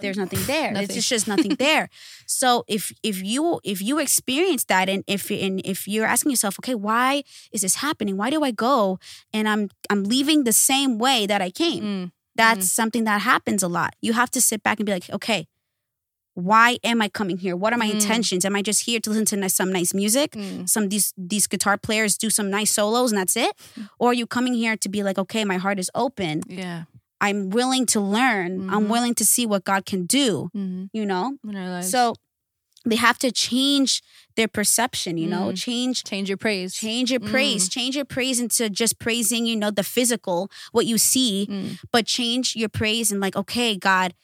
there's 0.00 0.18
nothing 0.18 0.44
there. 0.46 0.70
Nothing. 0.70 0.84
It's 0.84 0.94
just, 0.94 1.08
just 1.08 1.26
nothing 1.28 1.54
there. 1.66 1.88
So 2.26 2.64
if 2.68 2.92
if 3.02 3.16
you 3.24 3.58
if 3.64 3.80
you 3.82 3.98
experience 3.98 4.64
that 4.66 4.88
and 4.88 5.02
if 5.06 5.30
and 5.30 5.60
if 5.64 5.88
you're 5.88 6.06
asking 6.06 6.30
yourself, 6.30 6.54
okay, 6.60 6.74
why 6.74 7.24
is 7.52 7.62
this 7.62 7.76
happening? 7.76 8.16
Why 8.16 8.30
do 8.30 8.44
I 8.44 8.52
go 8.52 8.98
and 9.32 9.48
I'm 9.48 9.70
I'm 9.90 10.04
leaving 10.04 10.44
the 10.44 10.52
same 10.52 10.98
way 10.98 11.26
that 11.26 11.40
I 11.42 11.50
came? 11.50 11.82
Mm, 11.84 12.12
That's 12.36 12.70
something 12.70 13.04
that 13.04 13.22
happens 13.22 13.62
a 13.64 13.68
lot. 13.68 13.96
You 14.00 14.12
have 14.12 14.30
to 14.36 14.40
sit 14.40 14.62
back 14.62 14.78
and 14.78 14.86
be 14.86 14.92
like, 14.92 15.08
okay, 15.10 15.48
why 16.50 16.78
am 16.84 17.02
I 17.02 17.08
coming 17.08 17.38
here? 17.38 17.54
What 17.56 17.72
are 17.72 17.78
my 17.78 17.88
Mm. 17.88 17.94
intentions? 17.98 18.44
Am 18.44 18.54
I 18.54 18.62
just 18.62 18.80
here 18.86 19.00
to 19.00 19.10
listen 19.10 19.26
to 19.40 19.48
some 19.48 19.70
nice 19.78 19.92
music? 20.02 20.32
mm, 20.32 20.68
Some 20.68 20.88
these 20.88 21.12
these 21.32 21.46
guitar 21.48 21.76
players 21.86 22.16
do 22.24 22.30
some 22.30 22.48
nice 22.58 22.70
solos 22.78 23.10
and 23.12 23.18
that's 23.20 23.36
it? 23.36 23.52
Mm. 23.76 23.88
Or 24.00 24.06
are 24.10 24.14
you 24.22 24.26
coming 24.26 24.54
here 24.54 24.76
to 24.84 24.88
be 24.88 25.02
like, 25.02 25.18
okay, 25.24 25.44
my 25.44 25.58
heart 25.64 25.78
is 25.78 25.90
open. 25.94 26.42
yeah. 26.48 26.84
I'm 27.20 27.50
willing 27.50 27.84
to 27.94 28.00
learn. 28.00 28.50
I'm 28.70 28.84
Mhm. 28.84 28.90
willing 28.94 29.14
to 29.20 29.24
see 29.24 29.44
what 29.52 29.62
God 29.64 29.82
can 29.92 30.06
do, 30.06 30.50
Mm-hmm. 30.54 30.84
you 30.98 31.04
know? 31.04 31.26
In 31.48 31.56
our 31.56 31.68
lives. 31.74 31.90
So 31.90 32.14
they 32.90 32.96
have 32.96 33.18
to 33.18 33.30
change 33.32 34.00
their 34.36 34.48
perception, 34.48 35.18
you 35.18 35.26
know, 35.34 35.46
Mm. 35.50 35.56
change 35.66 36.04
change 36.04 36.28
your 36.30 36.38
praise. 36.38 36.70
change 36.74 37.10
your 37.10 37.20
praise, 37.34 37.68
change 37.68 37.96
your 37.96 38.04
praise 38.16 38.38
into 38.44 38.70
just 38.70 38.94
praising, 39.00 39.42
you 39.50 39.56
know, 39.56 39.72
the 39.72 39.82
physical, 39.96 40.48
what 40.70 40.86
you 40.86 40.96
see, 40.98 41.46
Mm. 41.50 41.78
but 41.94 42.06
change 42.06 42.54
your 42.54 42.68
praise 42.80 43.10
and 43.12 43.20
like, 43.20 43.34
okay, 43.42 43.70
God, 43.76 44.14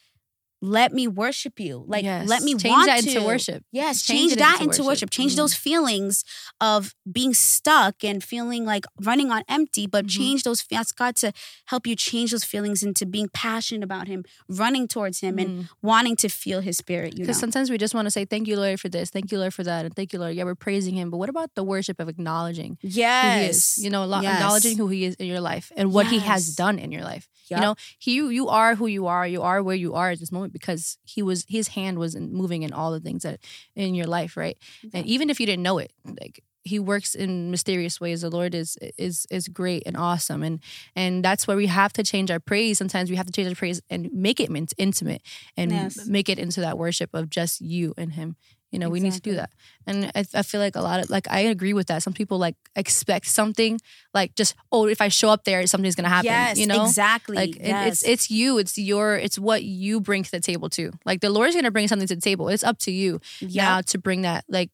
let 0.65 0.91
me 0.93 1.07
worship 1.07 1.59
you. 1.59 1.83
Like 1.87 2.03
Yes. 2.03 2.27
let 2.27 2.41
me 2.43 2.55
change 2.55 2.85
that 2.85 3.03
to 3.03 3.09
into 3.09 3.23
worship. 3.25 3.63
Yes, 3.71 4.01
Change 4.01 4.31
change, 4.31 4.39
that 4.39 4.53
into 4.61 4.63
into 4.63 4.81
worship. 4.83 4.85
worship. 4.87 5.09
Change 5.11 5.33
Mhm. 5.33 5.37
those 5.37 5.53
feelings 5.53 6.23
of 6.59 6.95
being 7.09 7.33
stuck 7.33 8.03
and 8.03 8.23
feeling 8.23 8.65
like 8.65 8.85
running 9.01 9.29
on 9.31 9.43
empty, 9.47 9.85
but 9.87 10.05
Mhm. 10.05 10.09
change 10.09 10.43
those. 10.43 10.63
Ask 10.71 10.95
God 10.97 11.15
to 11.17 11.31
help 11.65 11.85
you 11.87 11.95
change 11.95 12.31
those 12.31 12.43
feelings 12.43 12.81
into 12.83 13.05
being 13.05 13.29
passionate 13.33 13.83
about 13.83 14.07
Him, 14.07 14.23
running 14.49 14.87
towards 14.87 15.19
Him, 15.19 15.37
and 15.39 15.69
wanting 15.81 16.15
to 16.17 16.29
feel 16.29 16.61
His 16.61 16.77
Spirit. 16.77 17.13
You 17.17 17.23
Because 17.25 17.39
sometimes 17.39 17.69
we 17.69 17.77
just 17.77 17.93
want 17.93 18.05
to 18.07 18.11
say, 18.11 18.25
Thank 18.25 18.47
you, 18.47 18.57
Lord, 18.57 18.79
for 18.79 18.89
this. 18.89 19.09
Thank 19.11 19.31
you, 19.31 19.37
Lord, 19.39 19.53
for 19.53 19.63
that. 19.63 19.85
And 19.85 19.95
thank 19.95 20.13
you, 20.13 20.19
Lord. 20.19 20.35
Yeah, 20.35 20.43
we're 20.45 20.55
praising 20.55 20.95
Him. 20.95 21.09
But 21.11 21.17
what 21.17 21.29
about 21.29 21.51
the 21.55 21.63
worship 21.63 21.99
of 21.99 22.09
acknowledging 22.09 22.77
who 22.81 22.87
He 22.87 22.99
yes, 22.99 23.77
is? 23.77 23.83
You 23.83 23.89
know, 23.89 24.03
Yes. 24.21 24.35
acknowledging 24.35 24.77
who 24.77 24.87
He 24.87 25.05
is 25.05 25.15
in 25.15 25.27
your 25.27 25.41
life 25.41 25.71
and 25.77 25.91
what 25.93 26.07
He 26.07 26.19
has 26.19 26.55
done 26.55 26.79
in 26.79 26.91
your 26.91 27.03
life. 27.03 27.27
Yup. 27.49 27.59
You 27.59 27.61
know, 27.65 27.75
He, 27.99 28.13
you, 28.15 28.29
you 28.29 28.47
are 28.49 28.73
who 28.75 28.87
you 28.87 29.05
are. 29.07 29.27
You 29.27 29.41
are 29.43 29.61
where 29.61 29.75
you 29.75 29.93
are 29.93 30.09
at 30.11 30.19
this 30.19 30.31
moment 30.31 30.53
because 30.57 30.97
He 31.03 31.21
was, 31.21 31.45
His 31.49 31.67
hand 31.69 31.97
was 31.99 32.15
in, 32.15 32.33
moving 32.33 32.63
in 32.63 32.71
all 32.73 32.91
the 32.91 33.01
things 33.01 33.23
that 33.23 33.39
in 33.75 33.93
your 33.95 34.07
life, 34.07 34.37
right? 34.37 34.57
And 34.93 35.05
even 35.05 35.29
if 35.29 35.39
you 35.39 35.45
didn't 35.45 35.63
know 35.63 35.79
it, 35.79 35.91
like 36.21 36.41
he 36.67 36.79
works 36.79 37.13
in 37.13 37.51
mysterious 37.51 38.01
ways. 38.01 38.21
The 38.21 38.29
Lord 38.29 38.55
is 38.55 38.75
is 38.97 39.27
is 39.29 39.47
great 39.47 39.83
and 39.85 39.95
awesome, 39.95 40.41
and 40.47 40.59
and 40.95 41.23
that's 41.23 41.47
where 41.47 41.57
we 41.57 41.67
have 41.67 41.93
to 41.93 42.03
change 42.03 42.31
our 42.31 42.39
praise. 42.39 42.77
Sometimes 42.79 43.09
we 43.11 43.15
have 43.17 43.27
to 43.27 43.31
change 43.31 43.49
our 43.49 43.55
praise 43.55 43.81
and 43.89 44.09
make 44.11 44.39
it 44.39 44.49
intimate 44.77 45.21
and 45.55 45.71
Yes. 45.71 46.07
make 46.07 46.27
it 46.29 46.39
into 46.39 46.61
that 46.61 46.77
worship 46.77 47.11
of 47.13 47.29
just 47.29 47.61
you 47.61 47.93
and 47.97 48.13
Him. 48.13 48.35
You 48.71 48.79
know, 48.79 48.89
we 48.89 48.99
need 48.99 49.13
to 49.13 49.21
do 49.21 49.35
that, 49.35 49.51
and 49.87 50.11
I, 50.15 50.25
I 50.33 50.41
feel 50.41 50.59
like 50.59 50.75
a 50.75 50.81
lot 50.81 50.99
of 50.99 51.09
like 51.09 51.27
I 51.31 51.41
agree 51.41 51.71
with 51.73 51.87
that. 51.87 52.03
Some 52.03 52.11
people 52.11 52.37
like 52.37 52.55
expect 52.75 53.27
something 53.27 53.79
like 54.13 54.35
just 54.35 54.53
oh, 54.71 54.85
if 54.87 54.99
I 54.99 55.07
show 55.07 55.29
up 55.29 55.45
there, 55.45 55.65
something's 55.67 55.95
gonna 55.95 56.09
happen. 56.09 56.25
Yes, 56.25 56.57
you 56.57 56.67
know, 56.67 56.83
exactly. 56.83 57.37
like 57.37 57.55
it- 57.55 57.61
it's 57.87 58.03
it's 58.03 58.29
you, 58.29 58.57
it's 58.57 58.77
your, 58.77 59.15
it's 59.15 59.39
what 59.39 59.63
you 59.63 60.01
bring 60.01 60.23
to 60.23 60.31
the 60.31 60.41
table 60.41 60.69
too. 60.69 60.91
Like 61.05 61.21
the 61.21 61.29
Lord's 61.29 61.55
gonna 61.55 61.71
bring 61.71 61.87
something 61.87 62.07
to 62.07 62.15
the 62.15 62.21
table. 62.21 62.49
It's 62.49 62.63
up 62.63 62.77
to 62.79 62.91
you 62.91 63.21
now 63.65 63.81
to 63.81 63.97
bring 63.97 64.23
that 64.23 64.43
like 64.49 64.71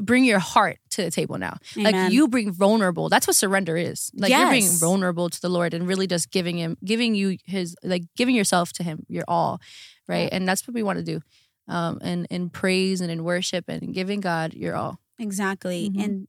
bring 0.00 0.24
your 0.24 0.40
heart 0.40 0.78
to 0.90 1.02
the 1.04 1.10
table 1.10 1.38
now. 1.38 1.58
Like 1.76 1.94
you 2.10 2.26
bring 2.26 2.50
vulnerable. 2.50 3.08
That's 3.08 3.26
what 3.28 3.36
surrender 3.36 3.76
is. 3.76 4.10
Like 4.16 4.30
you're 4.30 4.50
being 4.50 4.64
vulnerable 4.80 5.28
to 5.30 5.40
the 5.40 5.48
lord 5.50 5.74
and 5.74 5.86
really 5.86 6.06
just 6.08 6.30
giving 6.32 6.56
him 6.58 6.76
giving 6.84 7.14
you 7.14 7.36
his 7.44 7.76
like 7.84 8.02
giving 8.16 8.34
yourself 8.34 8.72
to 8.72 8.82
him 8.82 9.04
your 9.08 9.24
all 9.28 9.60
right? 10.08 10.28
And 10.32 10.48
that's 10.48 10.66
what 10.66 10.74
we 10.74 10.82
want 10.82 10.98
to 10.98 11.04
do 11.04 11.20
um 11.68 11.98
and 12.02 12.26
in 12.30 12.50
praise 12.50 13.00
and 13.00 13.10
in 13.10 13.24
worship 13.24 13.64
and 13.68 13.94
giving 13.94 14.20
god 14.20 14.54
your 14.54 14.74
all 14.76 14.98
exactly. 15.18 15.90
Mhm. 15.90 16.04
And 16.04 16.28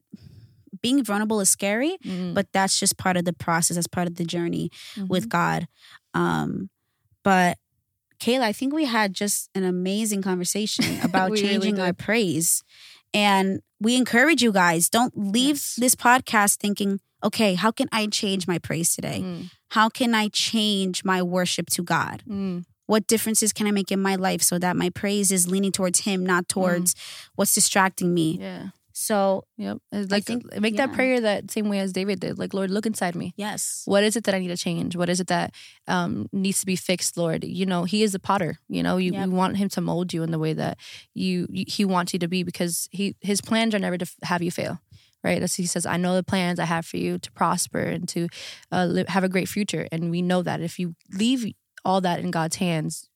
being 0.82 1.04
vulnerable 1.04 1.40
is 1.40 1.50
scary, 1.50 1.98
Mm, 2.06 2.34
but 2.36 2.52
that's 2.52 2.80
just 2.80 2.98
part 2.98 3.18
of 3.18 3.26
the 3.26 3.34
process. 3.34 3.76
That's 3.76 3.88
part 3.88 4.08
of 4.08 4.16
the 4.16 4.26
journey 4.26 4.70
mhm. 4.96 5.08
with 5.10 5.28
God. 5.30 5.68
Um, 6.14 6.70
but 7.24 7.58
Kayla, 8.20 8.42
I 8.44 8.54
think 8.54 8.74
we 8.74 8.86
had 8.86 9.14
just 9.14 9.50
an 9.56 9.64
amazing 9.64 10.22
conversation 10.22 10.86
about 11.04 11.32
We 11.32 11.42
really 11.42 11.48
changing 11.54 11.80
our 11.80 11.94
praise. 11.94 12.64
And 13.14 13.62
we 13.80 13.96
encourage 13.96 14.42
you 14.44 14.52
guys, 14.52 14.90
don't 14.90 15.14
leave 15.18 15.56
Yes. 15.58 15.76
this 15.78 15.96
podcast 15.96 16.58
thinking, 16.58 17.00
okay, 17.24 17.56
how 17.56 17.72
can 17.72 17.88
I 17.92 18.08
change 18.08 18.48
my 18.48 18.60
praise 18.60 18.94
today? 18.96 19.22
Mm, 19.24 19.50
How 19.70 19.90
can 19.90 20.14
I 20.14 20.30
change 20.30 21.04
my 21.04 21.22
worship 21.24 21.68
to 21.72 21.82
God? 21.84 22.24
mm, 22.28 22.64
What 22.88 23.08
differences 23.08 23.52
can 23.54 23.68
I 23.68 23.72
make 23.72 23.92
in 23.92 24.02
my 24.02 24.16
life 24.16 24.42
so 24.42 24.60
that 24.60 24.76
my 24.76 24.90
praise 24.90 25.32
is 25.32 25.48
leaning 25.48 25.72
towards 25.72 26.02
Him, 26.02 26.26
not 26.26 26.48
towards 26.48 26.96
what's 27.36 27.54
distracting 27.56 28.14
me? 28.14 28.38
yeah 28.40 28.70
So, 28.98 29.44
yep 29.58 29.78
It's 29.92 30.10
like 30.12 30.24
think- 30.26 30.46
make 30.62 30.78
that 30.78 30.94
prayer 30.94 31.20
that 31.20 31.52
same 31.52 31.68
way 31.68 31.80
as 31.80 31.92
david 31.92 32.20
did 32.22 32.40
like 32.40 32.54
lord 32.54 32.70
look 32.72 32.86
inside 32.86 33.14
me 33.16 33.34
yes. 33.36 33.82
what 33.86 34.04
is 34.08 34.16
it 34.16 34.24
that 34.26 34.34
I 34.36 34.40
need 34.40 34.54
to 34.58 34.62
change? 34.68 34.96
What 34.96 35.10
is 35.10 35.20
it 35.20 35.28
that 35.28 35.50
um, 35.88 36.30
needs 36.32 36.60
to 36.62 36.66
be 36.66 36.78
fixed, 36.78 37.18
Lord? 37.18 37.44
You 37.44 37.66
know, 37.66 37.84
He 37.84 38.00
is 38.08 38.16
a 38.16 38.20
potter. 38.30 38.52
You 38.70 38.84
know, 38.86 38.96
you, 38.98 39.12
Yep. 39.12 39.26
you 39.26 39.32
want 39.42 39.58
Him 39.58 39.70
to 39.76 39.82
mold 39.82 40.14
you 40.14 40.24
in 40.24 40.32
the 40.32 40.40
way 40.46 40.54
that 40.54 40.78
you, 41.14 41.48
you 41.58 41.66
He 41.68 41.84
wants 41.86 42.14
you 42.14 42.20
to 42.20 42.28
be 42.36 42.44
because 42.44 42.88
He 42.92 43.16
His 43.20 43.42
plans 43.42 43.76
are 43.76 43.80
never 43.88 43.98
to 43.98 44.08
have 44.32 44.42
you 44.46 44.52
fail. 44.52 44.80
Right, 45.28 45.42
as 45.42 45.56
he 45.56 45.66
says, 45.66 45.88
I 45.88 45.98
know 45.98 46.14
the 46.16 46.22
plans 46.34 46.60
I 46.60 46.66
have 46.66 46.86
for 46.86 46.98
you 46.98 47.18
to 47.18 47.32
prosper 47.32 47.80
and 47.80 48.08
to 48.10 48.28
uh, 48.72 48.86
live, 48.86 49.08
have 49.16 49.24
a 49.26 49.30
great 49.36 49.50
future, 49.50 49.88
and 49.92 50.12
we 50.12 50.22
know 50.22 50.44
that 50.44 50.62
if 50.62 50.78
you 50.78 50.94
leave 51.12 51.42
all 51.86 52.02
that 52.02 52.20
in 52.20 52.32
God's 52.32 52.58
hands, 52.58 53.08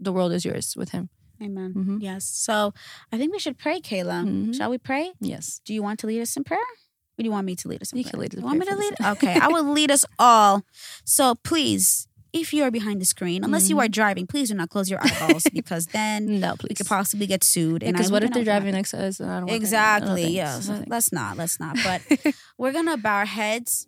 the 0.00 0.12
world 0.12 0.32
is 0.32 0.44
yours 0.44 0.74
with 0.76 0.90
Him. 0.90 1.10
Amen. 1.42 1.72
Mhm. 1.76 1.98
Yes. 2.02 2.24
So, 2.24 2.72
I 3.12 3.18
think 3.18 3.32
we 3.32 3.38
should 3.38 3.58
pray, 3.58 3.80
Kayla. 3.80 4.24
Mhm. 4.26 4.56
Shall 4.56 4.70
we 4.70 4.78
pray? 4.78 5.12
Yes, 5.20 5.60
Do 5.64 5.72
you 5.74 5.82
want 5.82 6.00
to 6.00 6.06
lead 6.08 6.20
us 6.20 6.36
in 6.36 6.42
prayer? 6.44 6.58
Or 6.60 7.22
do 7.22 7.24
you 7.24 7.30
want 7.32 7.46
me 7.46 7.56
to 7.56 7.68
lead 7.68 7.82
us 7.82 7.92
in 7.92 7.98
You 7.98 8.04
prayer? 8.04 8.10
can 8.12 8.20
lead 8.20 8.34
us 8.36 8.42
want 8.42 8.58
me 8.60 8.66
to 8.66 8.76
lead? 8.76 8.94
Okay, 9.14 9.34
I 9.34 9.48
will 9.48 9.64
lead 9.72 9.90
us 9.90 10.04
all. 10.20 10.62
So 11.04 11.34
please, 11.34 12.06
if 12.32 12.52
you 12.52 12.62
are 12.62 12.70
behind 12.70 13.00
the 13.00 13.04
screen, 13.06 13.42
unless 13.42 13.68
you 13.70 13.80
are 13.80 13.88
driving, 13.88 14.26
please 14.28 14.50
do 14.50 14.54
not 14.54 14.68
close 14.70 14.88
your 14.88 15.00
eyeballs 15.02 15.44
because 15.52 15.86
then 15.86 16.38
no, 16.38 16.54
we 16.68 16.74
could 16.76 16.86
possibly 16.86 17.26
get 17.26 17.42
sued. 17.42 17.82
And 17.82 17.96
I 17.96 17.98
Because 17.98 18.12
what 18.12 18.22
if 18.22 18.32
they're 18.32 18.44
driving 18.44 18.72
next 18.74 18.92
to 18.92 19.04
us? 19.04 19.18
and 19.18 19.28
I 19.30 19.40
don't 19.40 19.48
want 19.48 19.48
that. 19.48 19.50
No, 19.50 20.14
Exactly. 20.14 20.36
No, 20.36 20.60
thanks. 20.60 20.88
let's 20.88 21.12
not. 21.12 21.36
Let's 21.36 21.58
not. 21.58 21.76
But 21.82 22.34
we're 22.58 22.72
gonna 22.72 22.96
bow 22.96 23.16
our 23.16 23.26
heads 23.26 23.87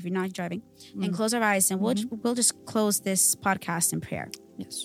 if 0.00 0.04
you're 0.04 0.12
not 0.22 0.32
driving 0.32 0.62
and 0.94 1.12
Mm. 1.12 1.14
close 1.14 1.32
our 1.34 1.42
eyes, 1.42 1.70
and 1.70 1.80
we'll 1.80 1.94
we'll 2.22 2.34
just 2.34 2.52
close 2.66 3.00
this 3.00 3.36
podcast 3.36 3.92
in 3.92 4.00
prayer. 4.00 4.28
Yes. 4.58 4.84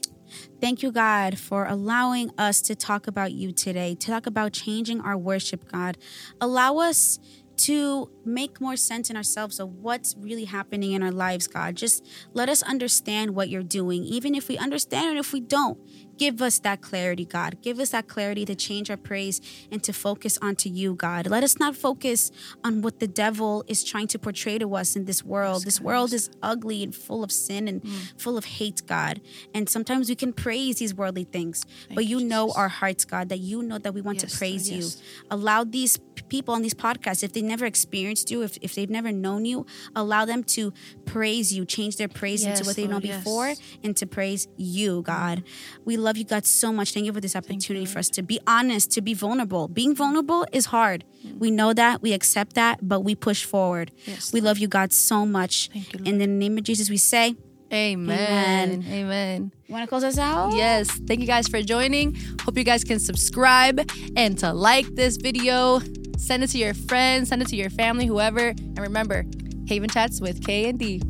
Thank 0.59 0.81
you, 0.83 0.91
God, 0.91 1.37
for 1.37 1.65
allowing 1.65 2.31
us 2.37 2.61
to 2.67 2.75
talk 2.75 3.07
about 3.07 3.31
you 3.31 3.51
today, 3.51 3.95
to 3.95 4.07
talk 4.07 4.25
about 4.25 4.53
changing 4.53 4.99
our 5.01 5.17
worship, 5.17 5.61
God. 5.71 5.97
Allow 6.41 6.77
us 6.79 7.19
to 7.57 8.09
make 8.25 8.59
more 8.59 8.75
sense 8.75 9.09
in 9.09 9.15
ourselves 9.15 9.59
of 9.61 9.69
what's 9.85 10.13
really 10.17 10.43
happening 10.45 10.91
in 10.91 11.01
our 11.01 11.11
lives, 11.11 11.47
God. 11.47 11.75
Just 11.75 12.05
let 12.33 12.49
us 12.49 12.61
understand 12.63 13.31
what 13.33 13.47
you're 13.49 13.63
doing, 13.63 14.03
even 14.03 14.35
if 14.35 14.49
we 14.49 14.57
understand 14.57 15.07
and 15.11 15.19
if 15.19 15.31
we 15.31 15.39
don't. 15.39 15.77
Give 16.17 16.41
us 16.41 16.59
that 16.59 16.81
clarity, 16.81 17.25
God. 17.25 17.61
Give 17.61 17.79
us 17.79 17.89
that 17.91 18.07
clarity 18.07 18.45
to 18.45 18.55
change 18.55 18.89
our 18.89 18.97
praise 18.97 19.41
and 19.71 19.83
to 19.83 19.93
focus 19.93 20.37
onto 20.41 20.69
you, 20.69 20.95
God. 20.95 21.27
Let 21.27 21.43
us 21.43 21.59
not 21.59 21.75
focus 21.75 22.31
on 22.63 22.81
what 22.81 22.99
the 22.99 23.07
devil 23.07 23.63
is 23.67 23.83
trying 23.83 24.07
to 24.07 24.19
portray 24.19 24.57
to 24.57 24.75
us 24.75 24.95
in 24.95 25.05
this 25.05 25.23
world. 25.23 25.65
This 25.65 25.79
world 25.79 26.13
is 26.13 26.29
ugly 26.41 26.83
and 26.83 26.95
full 26.95 27.23
of 27.23 27.31
sin 27.31 27.67
and 27.67 27.85
full 28.17 28.37
of 28.37 28.45
hate, 28.45 28.81
God. 28.87 29.21
And 29.53 29.69
sometimes 29.69 30.09
we 30.09 30.15
can 30.15 30.33
praise 30.33 30.77
these 30.77 30.93
worldly 30.93 31.25
things, 31.25 31.65
but 31.93 32.05
you 32.05 32.15
you, 32.19 32.27
know 32.27 32.51
our 32.55 32.69
hearts, 32.69 33.05
God, 33.05 33.29
that 33.29 33.39
you 33.39 33.61
know 33.61 33.77
that 33.77 33.93
we 33.93 34.01
want 34.01 34.21
Yes, 34.21 34.31
to 34.31 34.37
praise 34.37 34.69
Lord, 34.69 34.83
you. 34.83 34.89
Allow 35.29 35.63
these 35.63 35.99
people 36.29 36.53
on 36.53 36.61
these 36.61 36.73
podcasts, 36.73 37.23
if 37.23 37.33
they 37.33 37.41
never 37.41 37.65
experienced 37.65 38.31
you, 38.31 38.41
if, 38.41 38.57
if 38.61 38.75
they've 38.75 38.89
never 38.89 39.11
known 39.11 39.45
you, 39.45 39.65
allow 39.95 40.25
them 40.25 40.43
to 40.43 40.73
praise 41.05 41.53
you, 41.53 41.65
change 41.65 41.97
their 41.97 42.07
praise 42.07 42.45
into 42.45 42.63
what 42.63 42.75
they've 42.75 42.89
known 42.89 43.01
yes. 43.01 43.17
before 43.17 43.53
and 43.83 43.95
to 43.97 44.05
praise 44.05 44.47
you, 44.57 45.01
God. 45.01 45.43
We 45.83 45.97
love 46.05 46.17
you, 46.17 46.23
God, 46.23 46.45
so 46.45 46.71
much. 46.71 46.93
Thank 46.93 47.05
you 47.05 47.13
for 47.13 47.19
this 47.19 47.35
opportunity 47.35 47.85
for 47.85 47.99
us 47.99 48.09
to 48.09 48.21
be 48.21 48.39
honest, 48.47 48.91
to 48.91 49.01
be 49.01 49.13
vulnerable. 49.13 49.67
Being 49.67 49.95
vulnerable 49.95 50.45
is 50.53 50.67
hard. 50.67 51.03
Mm. 51.25 51.39
We 51.39 51.51
know 51.51 51.73
that, 51.73 52.01
we 52.01 52.13
accept 52.13 52.53
that, 52.55 52.87
but 52.87 53.01
we 53.01 53.15
push 53.15 53.43
forward. 53.43 53.91
Yes, 54.05 54.31
we 54.31 54.39
love 54.39 54.57
you, 54.59 54.67
God, 54.67 54.93
so 54.93 55.25
much. 55.25 55.69
Thank 55.73 55.93
you, 55.93 55.99
In 56.05 56.19
the 56.19 56.27
name 56.27 56.57
of 56.57 56.63
Jesus, 56.63 56.89
we 56.89 56.97
say, 56.97 57.35
Amen. 57.73 58.85
Amen. 58.87 59.51
You 59.67 59.73
want 59.73 59.83
to 59.83 59.87
close 59.87 60.03
us 60.03 60.19
out? 60.19 60.53
Yes. 60.53 60.89
Thank 61.07 61.19
you 61.19 61.27
guys 61.27 61.47
for 61.47 61.61
joining. 61.61 62.15
Hope 62.43 62.57
you 62.57 62.63
guys 62.63 62.83
can 62.83 62.99
subscribe 62.99 63.81
and 64.15 64.37
to 64.39 64.53
like 64.53 64.85
this 64.95 65.17
video. 65.17 65.81
Send 66.17 66.43
it 66.43 66.47
to 66.51 66.57
your 66.59 66.75
friends, 66.75 67.29
send 67.29 67.41
it 67.41 67.47
to 67.49 67.55
your 67.55 67.71
family, 67.71 68.05
whoever. 68.05 68.49
And 68.49 68.79
remember, 68.79 69.25
Haven 69.67 69.89
Chats 69.89 70.21
with 70.21 70.45
K 70.45 70.69
and 70.69 70.79
D. 70.79 71.01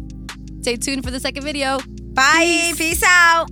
Stay 0.61 0.77
tuned 0.77 1.03
for 1.03 1.11
the 1.11 1.19
second 1.19 1.43
video. 1.43 1.77
Bye. 2.13 2.71
Peace 2.77 3.03
out. 3.05 3.49